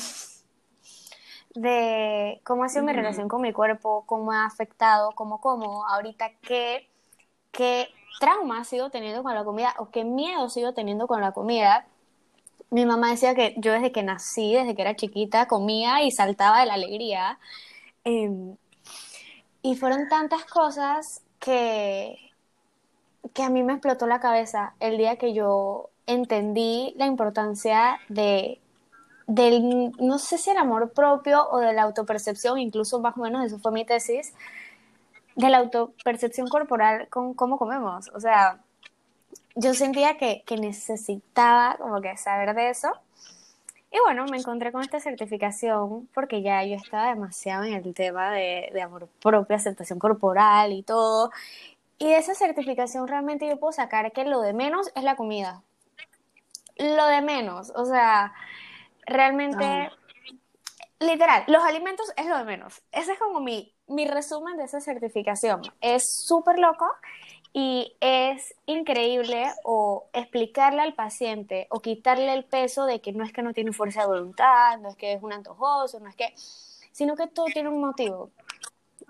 de 1.55 2.41
cómo 2.45 2.65
ha 2.65 2.69
sido 2.69 2.85
mi 2.85 2.93
relación 2.93 3.29
con 3.29 3.43
mi 3.43 3.53
cuerpo, 3.53 4.05
cómo 4.07 4.33
ha 4.33 4.47
afectado, 4.47 5.13
cómo 5.13 5.41
como, 5.41 5.87
ahorita 5.87 6.31
qué 6.43 6.91
qué 7.53 7.89
trauma 8.21 8.65
sigo 8.65 8.91
teniendo 8.91 9.23
con 9.23 9.35
la 9.35 9.45
comida 9.45 9.75
o 9.79 9.91
qué 9.91 10.05
miedo 10.05 10.49
sigo 10.49 10.73
teniendo 10.75 11.07
con 11.07 11.21
la 11.21 11.33
comida. 11.33 11.87
Mi 12.71 12.87
mamá 12.87 13.11
decía 13.11 13.35
que 13.35 13.55
yo 13.59 13.73
desde 13.73 13.93
que 13.93 14.03
nací, 14.03 14.55
desde 14.55 14.75
que 14.75 14.83
era 14.83 14.95
chiquita, 14.95 15.49
comía 15.49 16.03
y 16.03 16.11
saltaba 16.11 16.61
de 16.61 16.67
la 16.67 16.75
alegría. 16.75 17.39
Em, 18.05 18.57
y 19.63 19.77
fueron 19.77 20.09
tantas 20.09 20.45
cosas 20.45 21.23
que, 21.39 22.17
que 23.35 23.43
a 23.43 23.51
mí 23.51 23.63
me 23.63 23.75
explotó 23.75 24.07
la 24.07 24.21
cabeza 24.21 24.75
el 24.81 24.97
día 24.99 25.17
que 25.17 25.35
yo 25.35 25.91
entendí 26.07 26.95
la 26.97 27.07
importancia 27.07 27.99
de 28.09 28.61
del, 29.31 29.93
no 30.01 30.19
sé 30.19 30.39
si 30.39 30.51
el 30.51 30.57
amor 30.57 30.93
propio 30.93 31.49
o 31.51 31.61
de 31.61 31.73
la 31.73 31.83
autopercepción, 31.83 32.59
incluso 32.59 33.01
más 33.01 33.17
o 33.17 33.21
menos 33.21 33.45
eso 33.45 33.59
fue 33.61 33.71
mi 33.71 33.85
tesis, 33.85 34.35
de 35.37 35.49
la 35.49 35.59
autopercepción 35.59 36.49
corporal 36.49 37.09
con 37.09 37.35
cómo 37.35 37.57
comemos. 37.57 38.11
O 38.15 38.21
sea, 38.21 38.59
yo 39.55 39.75
sentía 39.75 40.17
que, 40.19 40.43
necesitaba 40.61 41.77
como 41.79 42.01
que 42.01 42.17
saber 42.17 42.55
de 42.55 42.71
eso. 42.71 42.91
Y 43.93 43.99
bueno, 43.99 44.25
me 44.27 44.39
encontré 44.39 44.71
con 44.71 44.83
esta 44.83 45.01
certificación 45.01 46.09
porque 46.15 46.43
ya 46.43 46.65
yo 46.65 46.77
estaba 46.77 47.09
demasiado 47.09 47.65
en 47.65 47.75
el 47.75 47.93
tema 47.93 48.31
de, 48.31 48.71
de 48.73 48.83
amor 48.83 49.09
propio, 49.21 49.57
aceptación 49.57 49.99
corporal 49.99 50.73
y 50.73 50.83
todo. 50.83 51.31
Y 51.99 52.07
de 52.07 52.17
esa 52.17 52.35
certificación 52.35 53.09
realmente 53.09 53.49
yo 53.49 53.59
puedo 53.59 53.73
sacar 53.73 54.13
que 54.13 54.25
lo 54.25 54.41
de 54.41 54.55
menos 54.55 54.91
es 54.95 55.03
la 55.03 55.17
comida. 55.17 55.63
Lo 56.77 57.05
de 57.07 57.21
menos, 57.21 57.73
o 57.77 57.85
sea, 57.85 58.33
realmente, 59.05 59.91
literal, 60.99 61.45
los 61.47 61.63
alimentos 61.63 62.11
es 62.17 62.27
lo 62.27 62.39
de 62.39 62.45
menos. 62.45 62.81
Ese 62.91 63.13
es 63.13 63.19
como 63.19 63.41
mi, 63.41 63.75
mi 63.87 64.07
resumen 64.07 64.57
de 64.57 64.65
esa 64.65 64.81
certificación 64.81 65.61
es 65.83 66.11
súper 66.11 66.59
loco 66.59 66.87
y 67.53 67.97
es 68.01 68.55
increíble 68.67 69.53
o 69.65 70.07
explicarle 70.13 70.83
al 70.83 70.95
paciente 70.95 71.67
o 71.71 71.81
quitarle 71.81 72.33
el 72.33 72.45
peso 72.45 72.87
de 72.87 73.01
que 73.01 73.13
no 73.13 73.25
es 73.25 73.33
que 73.33 73.43
no 73.43 73.53
tiene 73.53 73.73
fuerza 73.73 74.03
de 74.03 74.07
voluntad, 74.07 74.79
no 74.79 74.91
es 74.91 74.97
que 74.97 75.15
es 75.15 75.23
un 75.23 75.33
antojoso, 75.33 75.99
no 75.99 76.09
es 76.09 76.15
que, 76.15 76.33
sino 76.93 77.17
que 77.17 77.27
todo 77.27 77.47
tiene 77.47 77.69
un 77.69 77.81
motivo, 77.81 78.31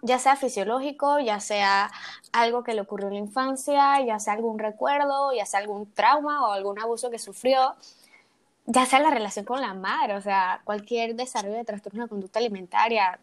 ya 0.03 0.19
sea 0.19 0.37
fisiológico, 0.37 1.19
ya 1.21 1.41
sea 1.41 1.91
algo 2.33 2.63
que 2.65 2.75
le 2.75 2.81
ocurrió 2.81 3.09
en 3.09 3.15
la 3.15 3.21
infancia, 3.21 4.01
ya 4.05 4.19
sea 4.19 4.33
algún 4.33 4.59
recuerdo, 4.59 5.33
ya 5.33 5.45
sea 5.45 5.61
algún 5.61 5.93
trauma 5.93 6.49
o 6.49 6.53
algún 6.53 6.81
abuso 6.81 7.11
que 7.11 7.19
sufrió, 7.19 7.75
ya 8.67 8.87
sea 8.87 9.01
la 9.01 9.11
relación 9.11 9.45
con 9.45 9.61
la 9.61 9.75
madre, 9.75 10.15
o 10.15 10.21
sea, 10.23 10.63
cualquier 10.65 11.15
desarrollo 11.15 11.57
de 11.57 11.65
trastorno 11.65 12.05
de 12.05 12.09
conducta 12.09 12.39
alimentaria, 12.39 13.19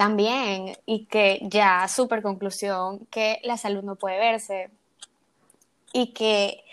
también, 0.00 0.78
y 0.86 1.04
que 1.04 1.40
ya, 1.42 1.86
súper 1.86 2.22
conclusión, 2.22 3.00
que 3.10 3.38
la 3.44 3.58
salud 3.58 3.82
no 3.82 3.96
puede 3.96 4.18
verse. 4.18 4.70
Y 5.92 6.14
que 6.14 6.64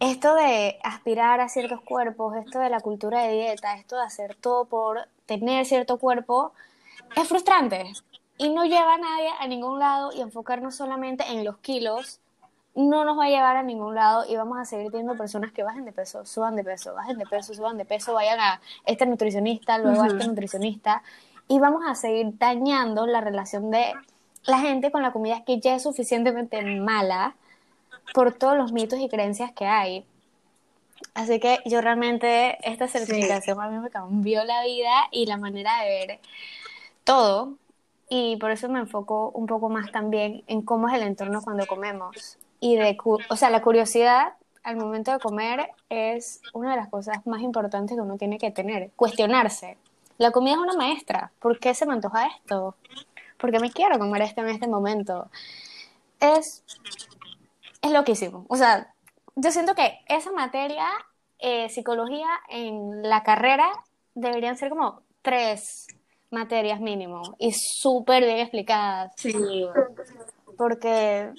esto 0.00 0.34
de 0.34 0.80
aspirar 0.82 1.38
a 1.40 1.48
ciertos 1.48 1.80
cuerpos, 1.82 2.34
esto 2.34 2.58
de 2.58 2.70
la 2.70 2.80
cultura 2.80 3.22
de 3.22 3.34
dieta, 3.34 3.76
esto 3.76 3.94
de 3.98 4.02
hacer 4.02 4.34
todo 4.34 4.64
por 4.64 5.06
tener 5.26 5.64
cierto 5.64 5.96
cuerpo, 5.98 6.54
es 7.14 7.28
frustrante. 7.28 7.92
Y 8.36 8.48
no 8.48 8.64
lleva 8.64 8.94
a 8.94 8.98
nadie 8.98 9.28
a 9.38 9.46
ningún 9.46 9.78
lado 9.78 10.10
y 10.12 10.20
enfocarnos 10.20 10.74
solamente 10.74 11.22
en 11.28 11.44
los 11.44 11.58
kilos 11.58 12.18
no 12.74 13.04
nos 13.04 13.16
va 13.18 13.26
a 13.26 13.28
llevar 13.28 13.56
a 13.58 13.62
ningún 13.62 13.94
lado 13.94 14.24
y 14.26 14.34
vamos 14.34 14.58
a 14.58 14.64
seguir 14.64 14.90
teniendo 14.90 15.14
personas 15.14 15.52
que 15.52 15.62
bajen 15.62 15.84
de 15.84 15.92
peso, 15.92 16.24
suban 16.24 16.56
de 16.56 16.64
peso, 16.64 16.94
bajen 16.94 17.18
de 17.18 17.26
peso, 17.26 17.52
suban 17.52 17.76
de 17.76 17.84
peso, 17.84 18.14
vayan 18.14 18.40
a 18.40 18.62
este 18.86 19.04
nutricionista, 19.04 19.76
luego 19.76 20.02
a 20.02 20.06
este 20.06 20.26
nutricionista 20.26 21.02
y 21.52 21.58
vamos 21.58 21.82
a 21.86 21.94
seguir 21.94 22.38
dañando 22.38 23.06
la 23.06 23.20
relación 23.20 23.70
de 23.70 23.92
la 24.46 24.58
gente 24.60 24.90
con 24.90 25.02
la 25.02 25.12
comida 25.12 25.44
que 25.44 25.60
ya 25.60 25.74
es 25.74 25.82
suficientemente 25.82 26.62
mala 26.62 27.36
por 28.14 28.32
todos 28.32 28.56
los 28.56 28.72
mitos 28.72 28.98
y 29.00 29.10
creencias 29.10 29.52
que 29.52 29.66
hay. 29.66 30.06
Así 31.12 31.40
que 31.40 31.58
yo 31.66 31.82
realmente 31.82 32.56
esta 32.66 32.88
certificación 32.88 33.60
a 33.60 33.68
mí 33.68 33.78
me 33.80 33.90
cambió 33.90 34.44
la 34.44 34.64
vida 34.64 35.08
y 35.10 35.26
la 35.26 35.36
manera 35.36 35.82
de 35.82 35.90
ver 35.90 36.20
todo 37.04 37.58
y 38.08 38.36
por 38.36 38.50
eso 38.50 38.70
me 38.70 38.78
enfoco 38.78 39.30
un 39.34 39.44
poco 39.44 39.68
más 39.68 39.92
también 39.92 40.44
en 40.46 40.62
cómo 40.62 40.88
es 40.88 40.94
el 40.94 41.02
entorno 41.02 41.42
cuando 41.42 41.66
comemos 41.66 42.38
y 42.60 42.76
de 42.76 42.96
o 43.28 43.36
sea, 43.36 43.50
la 43.50 43.60
curiosidad 43.60 44.36
al 44.62 44.76
momento 44.76 45.12
de 45.12 45.18
comer 45.18 45.68
es 45.90 46.40
una 46.54 46.70
de 46.70 46.76
las 46.78 46.88
cosas 46.88 47.26
más 47.26 47.42
importantes 47.42 47.94
que 47.94 48.00
uno 48.00 48.16
tiene 48.16 48.38
que 48.38 48.50
tener, 48.50 48.90
cuestionarse. 48.96 49.76
La 50.22 50.30
comida 50.30 50.52
es 50.52 50.60
una 50.60 50.74
maestra. 50.74 51.32
¿Por 51.40 51.58
qué 51.58 51.74
se 51.74 51.84
me 51.84 51.94
antoja 51.94 52.28
esto? 52.28 52.76
¿Por 53.38 53.50
qué 53.50 53.58
me 53.58 53.72
quiero 53.72 53.98
comer 53.98 54.22
esto 54.22 54.40
en 54.42 54.50
este 54.50 54.68
momento? 54.68 55.28
es, 56.20 56.64
es 57.82 57.90
loquísimo. 57.90 58.46
O 58.48 58.54
sea, 58.54 58.94
yo 59.34 59.50
siento 59.50 59.74
que 59.74 59.98
esa 60.06 60.30
materia, 60.30 60.86
eh, 61.40 61.68
psicología 61.70 62.28
en 62.48 63.02
la 63.02 63.24
carrera, 63.24 63.68
deberían 64.14 64.56
ser 64.56 64.68
como 64.68 65.02
tres 65.22 65.88
materias 66.30 66.80
mínimo 66.80 67.34
y 67.40 67.52
súper 67.52 68.22
bien 68.22 68.38
explicadas. 68.38 69.12
Sí. 69.16 69.66
Porque... 70.56 71.32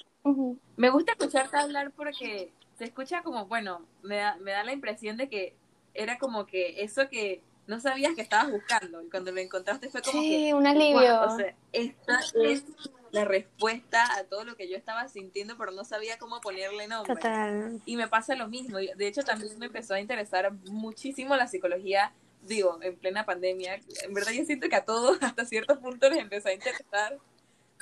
Me 0.75 0.89
gusta 0.89 1.13
escucharte 1.13 1.55
hablar 1.55 1.91
porque 1.91 2.51
se 2.77 2.83
escucha 2.83 3.23
como, 3.23 3.45
bueno, 3.45 3.85
me 4.01 4.17
da, 4.17 4.35
me 4.41 4.51
da 4.51 4.65
la 4.65 4.73
impresión 4.73 5.15
de 5.15 5.29
que 5.29 5.55
era 5.93 6.17
como 6.17 6.45
que 6.45 6.83
eso 6.83 7.07
que 7.07 7.41
no 7.67 7.79
sabías 7.79 8.13
que 8.15 8.21
estabas 8.21 8.51
buscando 8.51 9.01
y 9.01 9.09
cuando 9.09 9.31
lo 9.31 9.39
encontraste 9.39 9.89
fue 9.89 10.01
como 10.01 10.21
Sí, 10.21 10.29
que 10.47 10.53
un 10.53 10.67
alivio. 10.67 10.99
"Guau", 10.99 11.33
o 11.33 11.37
sea, 11.37 11.55
esta 11.71 12.19
es 12.43 12.63
la 13.11 13.25
respuesta 13.25 14.17
a 14.17 14.23
todo 14.25 14.43
lo 14.43 14.55
que 14.55 14.67
yo 14.67 14.75
estaba 14.75 15.07
sintiendo 15.07 15.57
pero 15.57 15.71
no 15.71 15.85
sabía 15.85 16.17
cómo 16.17 16.41
ponerle 16.41 16.87
nombre. 16.87 17.15
Total. 17.15 17.81
Y 17.85 17.95
me 17.95 18.07
pasa 18.07 18.35
lo 18.35 18.47
mismo. 18.47 18.77
De 18.77 19.07
hecho, 19.07 19.23
también 19.23 19.57
me 19.59 19.67
empezó 19.67 19.93
a 19.93 19.99
interesar 19.99 20.51
muchísimo 20.65 21.35
la 21.35 21.47
psicología, 21.47 22.13
digo, 22.41 22.79
en 22.81 22.97
plena 22.97 23.25
pandemia. 23.25 23.79
En 24.03 24.13
verdad, 24.13 24.31
yo 24.31 24.43
siento 24.45 24.67
que 24.67 24.75
a 24.75 24.85
todos, 24.85 25.17
hasta 25.21 25.45
cierto 25.45 25.79
punto, 25.79 26.09
les 26.09 26.19
empezó 26.19 26.49
a 26.49 26.53
interesar. 26.53 27.17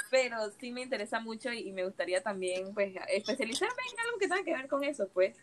Pero 0.10 0.38
sí 0.60 0.72
me 0.72 0.82
interesa 0.82 1.20
mucho 1.20 1.54
y, 1.54 1.60
y 1.70 1.72
me 1.72 1.86
gustaría 1.86 2.22
también, 2.22 2.74
pues, 2.74 2.94
especializarme 3.10 3.82
en 3.94 4.00
algo 4.00 4.18
que 4.20 4.28
tenga 4.28 4.44
que 4.44 4.54
ver 4.54 4.68
con 4.68 4.84
eso, 4.84 5.08
pues. 5.14 5.38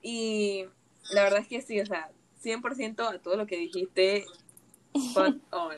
Y 0.00 0.66
la 1.12 1.24
verdad 1.24 1.40
es 1.40 1.48
que 1.48 1.60
sí, 1.60 1.80
o 1.80 1.86
sea, 1.86 2.10
100% 2.42 3.08
a 3.08 3.18
todo 3.18 3.36
lo 3.36 3.46
que 3.46 3.56
dijiste, 3.56 4.24
on. 5.50 5.76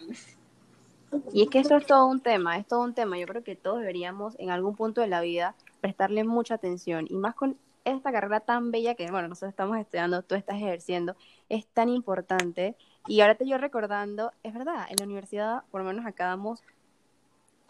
Y 1.33 1.43
es 1.43 1.51
que 1.51 1.59
esto 1.59 1.77
es 1.77 1.87
todo 1.87 2.07
un 2.07 2.21
tema, 2.21 2.57
es 2.57 2.67
todo 2.67 2.81
un 2.81 2.95
tema. 2.95 3.19
Yo 3.19 3.27
creo 3.27 3.45
que 3.45 3.57
todos 3.57 3.81
deberíamos 3.81 4.35
en 4.39 4.51
algún 4.51 4.77
punto 4.77 5.01
de 5.01 5.09
la 5.09 5.21
vida 5.21 5.55
prestarle 5.81 6.25
mucha 6.25 6.55
atención 6.55 7.07
y 7.09 7.17
más 7.17 7.35
con 7.35 7.59
esta 7.85 8.13
carrera 8.13 8.41
tan 8.41 8.71
bella 8.71 8.95
que, 8.95 9.11
bueno, 9.11 9.29
nosotros 9.29 9.51
estamos 9.51 9.79
estudiando, 9.79 10.23
tú 10.23 10.35
estás 10.35 10.57
ejerciendo, 10.57 11.17
es 11.49 11.67
tan 11.67 11.89
importante. 11.89 12.77
Y 13.09 13.21
ahora 13.21 13.35
te 13.35 13.47
yo 13.47 13.59
recordando, 13.59 14.33
es 14.43 14.55
verdad, 14.55 14.87
en 14.89 14.97
la 14.99 15.05
universidad, 15.05 15.65
por 15.71 15.83
lo 15.83 15.89
menos 15.89 16.07
acá 16.07 16.27
damos 16.27 16.63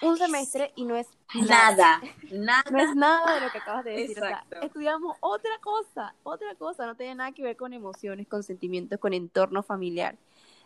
un 0.02 0.16
semestre 0.16 0.72
y 0.76 0.84
no 0.84 0.96
es 0.96 1.08
Nada, 1.34 2.00
no 2.30 2.40
nada. 2.40 2.82
es 2.82 2.94
nada 2.94 3.34
de 3.34 3.40
lo 3.40 3.50
que 3.50 3.58
acabas 3.58 3.84
de 3.84 3.92
decir. 3.92 4.18
O 4.18 4.26
sea, 4.26 4.44
estudiamos 4.60 5.16
otra 5.20 5.52
cosa, 5.62 6.14
otra 6.22 6.54
cosa, 6.56 6.86
no 6.86 6.94
tiene 6.94 7.14
nada 7.14 7.32
que 7.32 7.42
ver 7.42 7.56
con 7.56 7.72
emociones, 7.72 8.26
con 8.28 8.42
sentimientos, 8.42 8.98
con 8.98 9.14
entorno 9.14 9.62
familiar. 9.62 10.16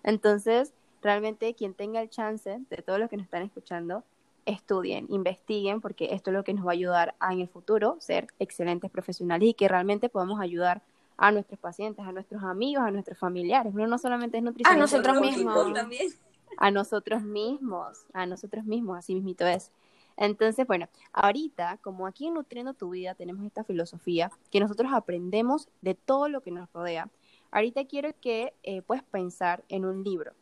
Entonces, 0.02 0.72
realmente 1.02 1.54
quien 1.54 1.74
tenga 1.74 2.00
el 2.00 2.10
chance, 2.10 2.58
de 2.68 2.76
todos 2.78 2.98
los 2.98 3.08
que 3.08 3.16
nos 3.16 3.24
están 3.24 3.42
escuchando, 3.42 4.02
estudien, 4.44 5.06
investiguen, 5.10 5.80
porque 5.80 6.08
esto 6.12 6.30
es 6.30 6.36
lo 6.36 6.44
que 6.44 6.54
nos 6.54 6.66
va 6.66 6.70
a 6.70 6.74
ayudar 6.74 7.14
a 7.20 7.32
en 7.32 7.40
el 7.40 7.48
futuro 7.48 7.96
ser 8.00 8.28
excelentes 8.38 8.90
profesionales 8.90 9.48
y 9.48 9.54
que 9.54 9.68
realmente 9.68 10.08
podamos 10.08 10.40
ayudar 10.40 10.82
a 11.16 11.32
nuestros 11.32 11.58
pacientes, 11.58 12.04
a 12.04 12.12
nuestros 12.12 12.42
amigos, 12.42 12.84
a 12.84 12.90
nuestros 12.90 13.18
familiares. 13.18 13.72
Uno 13.74 13.86
no 13.86 13.98
solamente 13.98 14.38
es 14.38 14.42
nutricionista, 14.42 14.80
nosotros 14.80 15.16
Otro 15.16 15.30
mismos. 15.30 15.72
También. 15.72 16.08
A 16.56 16.70
nosotros 16.70 17.22
mismos, 17.22 18.06
a 18.12 18.26
nosotros 18.26 18.64
mismos, 18.64 18.98
así 18.98 19.14
mismito 19.14 19.46
es. 19.46 19.72
Entonces, 20.16 20.66
bueno, 20.66 20.88
ahorita, 21.12 21.78
como 21.82 22.06
aquí 22.06 22.26
en 22.26 22.34
Nutriendo 22.34 22.72
tu 22.74 22.90
Vida 22.90 23.14
tenemos 23.14 23.44
esta 23.44 23.64
filosofía 23.64 24.30
que 24.50 24.60
nosotros 24.60 24.92
aprendemos 24.92 25.68
de 25.82 25.94
todo 25.94 26.28
lo 26.28 26.40
que 26.40 26.50
nos 26.50 26.72
rodea, 26.72 27.10
ahorita 27.50 27.84
quiero 27.84 28.10
que 28.20 28.54
eh, 28.62 28.82
puedas 28.82 29.04
pensar 29.04 29.64
en 29.68 29.84
un 29.84 30.02
libro. 30.02 30.32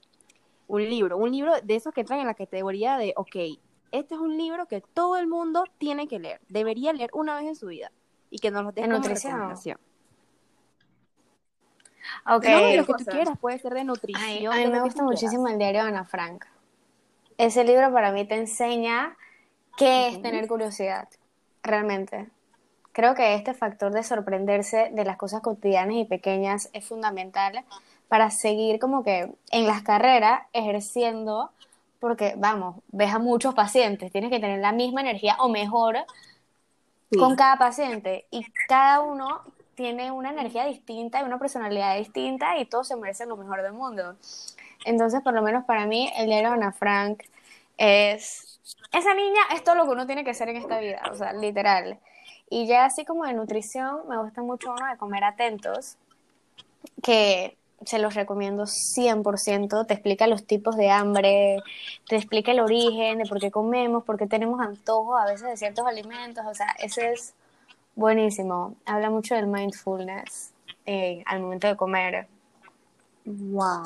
Un 0.66 0.88
libro, 0.88 1.18
un 1.18 1.32
libro 1.32 1.52
de 1.62 1.74
esos 1.74 1.92
que 1.92 2.00
entran 2.00 2.20
en 2.20 2.26
la 2.26 2.34
categoría 2.34 2.96
de, 2.96 3.12
ok, 3.16 3.36
este 3.90 4.14
es 4.14 4.20
un 4.20 4.36
libro 4.36 4.66
que 4.66 4.80
todo 4.80 5.16
el 5.16 5.26
mundo 5.26 5.64
tiene 5.78 6.08
que 6.08 6.18
leer, 6.18 6.40
debería 6.48 6.92
leer 6.92 7.10
una 7.12 7.36
vez 7.36 7.46
en 7.46 7.56
su 7.56 7.66
vida 7.66 7.92
y 8.30 8.38
que 8.38 8.50
nos 8.50 8.64
lo 8.64 8.72
deje 8.72 8.88
De 8.88 8.94
como 8.94 9.06
recomendación. 9.06 9.78
Ok. 12.26 12.44
No, 12.44 12.60
de 12.62 12.76
lo 12.76 12.86
que 12.86 12.94
tú 12.94 13.04
quieras, 13.04 13.38
puede 13.38 13.58
ser 13.58 13.72
de 13.74 13.80
Ay, 13.80 13.86
nutrición. 13.86 14.52
a 14.52 14.56
mí 14.56 14.62
de 14.64 14.68
me 14.70 14.80
gusta 14.80 15.02
muchísimo 15.02 15.48
el 15.48 15.58
diario 15.58 15.82
de 15.82 15.88
Ana 15.88 16.04
Frank. 16.04 16.44
Ese 17.38 17.64
libro 17.64 17.92
para 17.92 18.12
mí 18.12 18.24
te 18.26 18.36
enseña 18.36 19.16
qué 19.76 20.08
es 20.08 20.22
tener 20.22 20.46
curiosidad, 20.46 21.08
realmente. 21.62 22.28
Creo 22.92 23.14
que 23.14 23.34
este 23.34 23.54
factor 23.54 23.92
de 23.92 24.04
sorprenderse 24.04 24.90
de 24.92 25.04
las 25.04 25.16
cosas 25.16 25.40
cotidianas 25.42 25.96
y 25.96 26.04
pequeñas 26.04 26.70
es 26.72 26.86
fundamental 26.86 27.64
para 28.06 28.30
seguir 28.30 28.78
como 28.78 29.02
que 29.02 29.32
en 29.50 29.66
las 29.66 29.82
carreras 29.82 30.42
ejerciendo, 30.52 31.50
porque 31.98 32.34
vamos, 32.36 32.76
ves 32.92 33.12
a 33.12 33.18
muchos 33.18 33.54
pacientes, 33.54 34.12
tienes 34.12 34.30
que 34.30 34.38
tener 34.38 34.60
la 34.60 34.70
misma 34.72 35.00
energía 35.00 35.36
o 35.40 35.48
mejor 35.48 35.96
Sí. 37.10 37.18
con 37.18 37.36
cada 37.36 37.56
paciente 37.58 38.26
y 38.30 38.44
cada 38.68 39.00
uno 39.00 39.42
tiene 39.74 40.10
una 40.10 40.30
energía 40.30 40.64
distinta 40.66 41.20
y 41.20 41.24
una 41.24 41.38
personalidad 41.38 41.96
distinta 41.96 42.58
y 42.58 42.66
todos 42.66 42.88
se 42.88 42.96
merecen 42.96 43.28
lo 43.28 43.36
mejor 43.36 43.62
del 43.62 43.72
mundo. 43.72 44.16
Entonces, 44.84 45.22
por 45.22 45.34
lo 45.34 45.42
menos 45.42 45.64
para 45.64 45.86
mí, 45.86 46.12
el 46.16 46.26
diario 46.26 46.50
de 46.50 46.54
Ana 46.54 46.72
Frank 46.72 47.22
es... 47.78 48.60
Esa 48.92 49.14
niña 49.14 49.40
es 49.54 49.64
todo 49.64 49.74
lo 49.74 49.84
que 49.84 49.90
uno 49.90 50.06
tiene 50.06 50.24
que 50.24 50.34
ser 50.34 50.48
en 50.48 50.56
esta 50.56 50.78
vida, 50.78 51.02
o 51.10 51.16
sea, 51.16 51.32
literal. 51.32 51.98
Y 52.48 52.66
ya 52.66 52.84
así 52.84 53.04
como 53.04 53.24
de 53.24 53.34
nutrición, 53.34 54.08
me 54.08 54.16
gusta 54.18 54.42
mucho 54.42 54.72
uno 54.72 54.86
de 54.86 54.96
comer 54.96 55.24
atentos, 55.24 55.96
que 57.02 57.56
se 57.84 57.98
los 57.98 58.14
recomiendo 58.14 58.64
100%, 58.64 59.86
te 59.86 59.94
explica 59.94 60.26
los 60.26 60.46
tipos 60.46 60.76
de 60.76 60.90
hambre, 60.90 61.62
te 62.08 62.16
explica 62.16 62.52
el 62.52 62.60
origen 62.60 63.18
de 63.18 63.26
por 63.26 63.40
qué 63.40 63.50
comemos, 63.50 64.04
por 64.04 64.16
qué 64.16 64.26
tenemos 64.26 64.60
antojos 64.60 65.20
a 65.20 65.26
veces 65.26 65.48
de 65.48 65.56
ciertos 65.56 65.86
alimentos, 65.86 66.44
o 66.46 66.54
sea, 66.54 66.68
ese 66.78 67.12
es 67.12 67.34
buenísimo. 67.94 68.76
Habla 68.84 69.10
mucho 69.10 69.34
del 69.34 69.46
mindfulness 69.46 70.52
eh, 70.86 71.22
al 71.26 71.40
momento 71.40 71.66
de 71.66 71.76
comer. 71.76 72.28
Wow. 73.24 73.84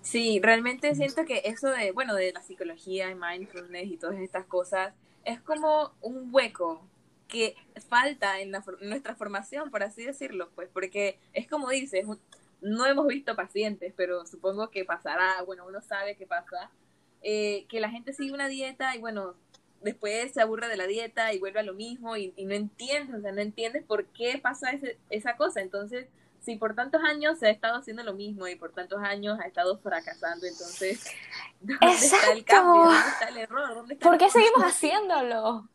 Sí, 0.00 0.40
realmente 0.42 0.94
siento 0.94 1.24
que 1.24 1.42
eso 1.44 1.68
de, 1.68 1.92
bueno, 1.92 2.14
de 2.14 2.32
la 2.32 2.42
psicología 2.42 3.10
y 3.10 3.14
mindfulness 3.14 3.86
y 3.86 3.96
todas 3.96 4.18
estas 4.18 4.46
cosas 4.46 4.94
es 5.24 5.40
como 5.40 5.92
un 6.00 6.28
hueco 6.32 6.80
que 7.28 7.56
falta 7.88 8.40
en, 8.40 8.52
la 8.52 8.64
nuestra 8.82 9.16
formación, 9.16 9.70
por 9.70 9.82
así 9.82 10.04
decirlo, 10.04 10.50
pues, 10.54 10.68
porque 10.72 11.18
es 11.32 11.48
como 11.48 11.68
dices, 11.70 12.06
no 12.60 12.86
hemos 12.86 13.06
visto 13.08 13.34
pacientes, 13.34 13.92
pero 13.96 14.26
supongo 14.26 14.70
que 14.70 14.84
pasará, 14.84 15.42
bueno, 15.44 15.66
uno 15.66 15.80
sabe 15.82 16.16
qué 16.16 16.26
pasa, 16.26 16.70
eh, 17.22 17.66
que 17.68 17.80
la 17.80 17.90
gente 17.90 18.12
sigue 18.12 18.32
una 18.32 18.48
dieta 18.48 18.94
y 18.94 19.00
bueno, 19.00 19.34
después 19.82 20.32
se 20.32 20.40
aburre 20.42 20.68
de 20.68 20.76
la 20.76 20.86
dieta 20.86 21.32
y 21.32 21.38
vuelve 21.38 21.60
a 21.60 21.62
lo 21.64 21.74
mismo 21.74 22.16
y, 22.16 22.32
y 22.36 22.44
no 22.44 22.54
entiendes, 22.54 23.16
o 23.16 23.20
sea, 23.20 23.32
no 23.32 23.40
entiendes 23.40 23.84
por 23.84 24.06
qué 24.06 24.38
pasa 24.38 24.70
ese- 24.70 24.98
esa 25.10 25.36
cosa, 25.36 25.60
entonces 25.60 26.08
si 26.40 26.56
por 26.56 26.74
tantos 26.76 27.02
años 27.02 27.38
se 27.40 27.48
ha 27.48 27.50
estado 27.50 27.78
haciendo 27.78 28.04
lo 28.04 28.14
mismo 28.14 28.46
y 28.46 28.54
por 28.56 28.72
tantos 28.72 29.02
años 29.02 29.38
ha 29.40 29.46
estado 29.48 29.78
fracasando, 29.78 30.46
entonces, 30.46 31.04
¿dónde 31.60 31.86
está 32.06 32.32
el 32.32 32.44
cambio? 32.44 32.82
¿Dónde 32.84 33.08
está 33.08 33.28
el 33.28 33.36
error? 33.38 33.74
¿Dónde 33.74 33.94
está 33.94 34.08
¿Por 34.08 34.18
qué 34.18 34.30
seguimos 34.30 34.62
haciéndolo? 34.62 35.68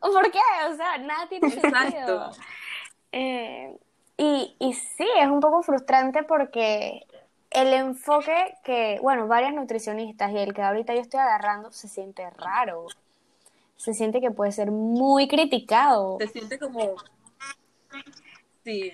¿O 0.00 0.10
¿Por 0.12 0.30
qué? 0.30 0.40
O 0.70 0.74
sea, 0.76 0.98
nada 0.98 1.28
tiene 1.28 1.50
sentido. 1.50 1.68
Exacto. 1.68 2.30
Eh, 3.12 3.78
y, 4.16 4.56
y 4.58 4.72
sí, 4.74 5.06
es 5.18 5.26
un 5.28 5.40
poco 5.40 5.62
frustrante 5.62 6.22
porque 6.22 7.06
el 7.50 7.72
enfoque 7.72 8.54
que, 8.64 8.98
bueno, 9.02 9.26
varias 9.26 9.52
nutricionistas 9.54 10.30
y 10.32 10.38
el 10.38 10.54
que 10.54 10.62
ahorita 10.62 10.94
yo 10.94 11.00
estoy 11.00 11.20
agarrando 11.20 11.70
se 11.72 11.88
siente 11.88 12.28
raro. 12.30 12.86
Se 13.80 13.94
siente 13.94 14.20
que 14.20 14.30
puede 14.30 14.52
ser 14.52 14.70
muy 14.70 15.26
criticado. 15.26 16.18
Se 16.20 16.28
siente 16.28 16.58
como... 16.58 16.96
Sí. 18.62 18.92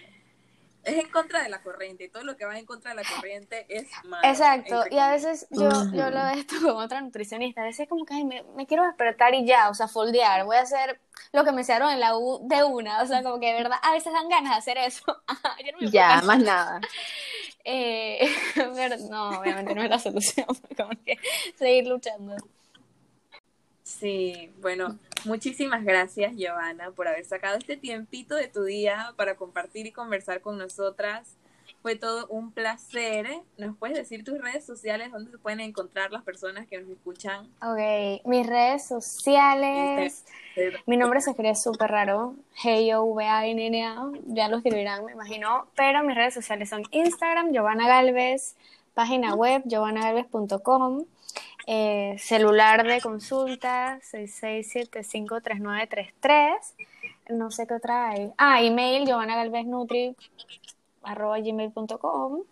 Es 0.84 0.96
en 0.96 1.10
contra 1.10 1.42
de 1.42 1.48
la 1.48 1.60
corriente 1.60 2.04
y 2.04 2.08
todo 2.08 2.22
lo 2.22 2.36
que 2.36 2.44
va 2.44 2.56
en 2.56 2.66
contra 2.66 2.92
de 2.92 3.02
la 3.02 3.02
corriente 3.02 3.66
es 3.68 3.88
malo. 4.04 4.22
Exacto, 4.24 4.84
y 4.88 4.98
a 4.98 5.10
veces 5.10 5.48
yo, 5.50 5.68
yo 5.92 6.04
hablo 6.04 6.24
de 6.26 6.34
esto 6.34 6.54
con 6.62 6.76
otra 6.76 7.00
nutricionista, 7.00 7.62
a 7.62 7.64
veces 7.64 7.88
como 7.88 8.04
que 8.04 8.14
ay, 8.14 8.24
me, 8.24 8.44
me 8.54 8.68
quiero 8.68 8.84
despertar 8.84 9.34
y 9.34 9.44
ya, 9.44 9.68
o 9.68 9.74
sea, 9.74 9.88
foldear, 9.88 10.44
voy 10.44 10.54
a 10.54 10.60
hacer 10.60 11.00
lo 11.32 11.44
que 11.44 11.50
me 11.50 11.62
enseñaron 11.62 11.90
en 11.90 11.98
la 11.98 12.16
U 12.16 12.46
de 12.46 12.62
una, 12.62 13.02
o 13.02 13.06
sea, 13.06 13.24
como 13.24 13.40
que 13.40 13.48
de 13.48 13.54
verdad, 13.54 13.78
a 13.82 13.90
veces 13.90 14.12
dan 14.12 14.28
ganas 14.28 14.52
de 14.52 14.58
hacer 14.58 14.78
eso. 14.78 15.04
Yo 15.66 15.72
no 15.72 15.78
me 15.80 15.90
Ya, 15.90 16.22
más 16.22 16.38
nada. 16.38 16.80
Eh, 17.68 18.32
pero 18.54 18.96
no, 19.10 19.40
obviamente 19.40 19.74
no 19.74 19.82
es 19.82 19.90
la 19.90 19.98
solución, 19.98 20.46
como 20.76 20.90
que 21.04 21.18
seguir 21.56 21.88
luchando. 21.88 22.36
Sí, 23.98 24.52
bueno, 24.60 24.98
muchísimas 25.24 25.82
gracias, 25.82 26.34
Giovanna, 26.36 26.90
por 26.90 27.08
haber 27.08 27.24
sacado 27.24 27.56
este 27.56 27.78
tiempito 27.78 28.34
de 28.34 28.48
tu 28.48 28.64
día 28.64 29.14
para 29.16 29.36
compartir 29.36 29.86
y 29.86 29.92
conversar 29.92 30.42
con 30.42 30.58
nosotras. 30.58 31.36
Fue 31.80 31.96
todo 31.96 32.26
un 32.26 32.52
placer. 32.52 33.26
¿Nos 33.56 33.76
puedes 33.76 33.96
decir 33.96 34.22
tus 34.22 34.38
redes 34.38 34.66
sociales 34.66 35.12
donde 35.12 35.30
se 35.30 35.38
pueden 35.38 35.60
encontrar 35.60 36.12
las 36.12 36.24
personas 36.24 36.66
que 36.66 36.78
nos 36.78 36.90
escuchan? 36.90 37.46
Ok, 37.62 38.26
mis 38.26 38.46
redes 38.46 38.86
sociales, 38.86 40.24
mi 40.84 40.96
nombre 40.98 41.20
se 41.22 41.30
escribe 41.30 41.54
súper 41.54 41.90
raro, 41.90 42.34
G-O-V-A-N-N-A, 42.62 44.10
ya 44.26 44.48
lo 44.48 44.58
escribirán, 44.58 45.06
me 45.06 45.12
imagino, 45.12 45.68
pero 45.74 46.02
mis 46.02 46.16
redes 46.16 46.34
sociales 46.34 46.68
son 46.68 46.82
Instagram, 46.90 47.52
Giovanna 47.52 47.88
Galvez, 47.88 48.56
página 48.92 49.34
web, 49.34 49.62
giovannagalvez.com, 49.64 51.04
Eh, 51.68 52.14
celular 52.18 52.86
de 52.86 53.00
consulta 53.00 53.98
66753933. 54.00 56.58
No 57.30 57.50
sé 57.50 57.66
qué 57.66 57.74
otra 57.74 58.10
hay. 58.10 58.32
Ah, 58.38 58.62
email 58.62 59.04
gmail.com. 61.42 62.42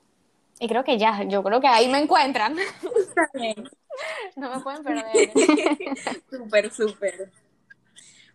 Y 0.60 0.68
creo 0.68 0.84
que 0.84 0.98
ya, 0.98 1.22
yo 1.24 1.42
creo 1.42 1.60
que 1.60 1.68
ahí 1.68 1.88
me 1.88 1.98
encuentran. 1.98 2.56
no 4.36 4.50
me 4.50 4.60
pueden 4.60 4.82
perder. 4.82 5.30
súper, 6.30 6.72
súper. 6.72 7.30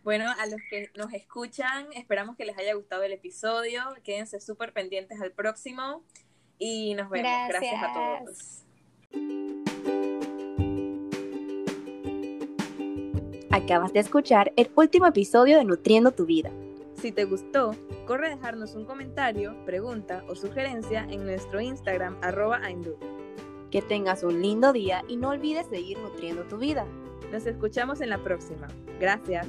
Bueno, 0.04 0.32
a 0.40 0.46
los 0.46 0.62
que 0.70 0.90
nos 0.96 1.12
escuchan, 1.14 1.88
esperamos 1.94 2.38
que 2.38 2.46
les 2.46 2.58
haya 2.58 2.74
gustado 2.74 3.04
el 3.04 3.12
episodio. 3.12 3.84
Quédense 4.04 4.40
súper 4.40 4.72
pendientes 4.72 5.20
al 5.22 5.32
próximo 5.32 6.04
y 6.58 6.94
nos 6.96 7.10
vemos. 7.10 7.50
Gracias, 7.50 7.84
a 7.84 7.94
todos. 7.94 8.64
Acabas 13.52 13.94
de 13.94 14.00
escuchar 14.00 14.54
el 14.58 14.70
último 14.76 15.08
episodio 15.08 15.58
de 15.58 15.66
Nutriendo 15.66 16.12
tu 16.12 16.26
Vida. 16.26 16.52
Si 17.02 17.12
te 17.12 17.26
gustó, 17.26 17.72
corre 18.06 18.28
a 18.28 18.36
dejarnos 18.36 18.76
un 18.76 18.86
comentario, 18.86 19.56
pregunta 19.66 20.24
o 20.28 20.36
sugerencia 20.36 21.08
en 21.10 21.26
nuestro 21.26 21.60
Instagram 21.60 22.18
arroba 22.22 22.62
Que 23.72 23.82
tengas 23.82 24.24
un 24.24 24.42
lindo 24.42 24.72
día 24.72 25.04
y 25.08 25.18
no 25.18 25.30
olvides 25.30 25.66
seguir 25.68 25.98
nutriendo 25.98 26.44
tu 26.44 26.58
vida. 26.58 26.86
Nos 27.32 27.48
escuchamos 27.48 28.02
en 28.02 28.10
la 28.10 28.24
próxima. 28.24 28.68
Gracias. 29.00 29.48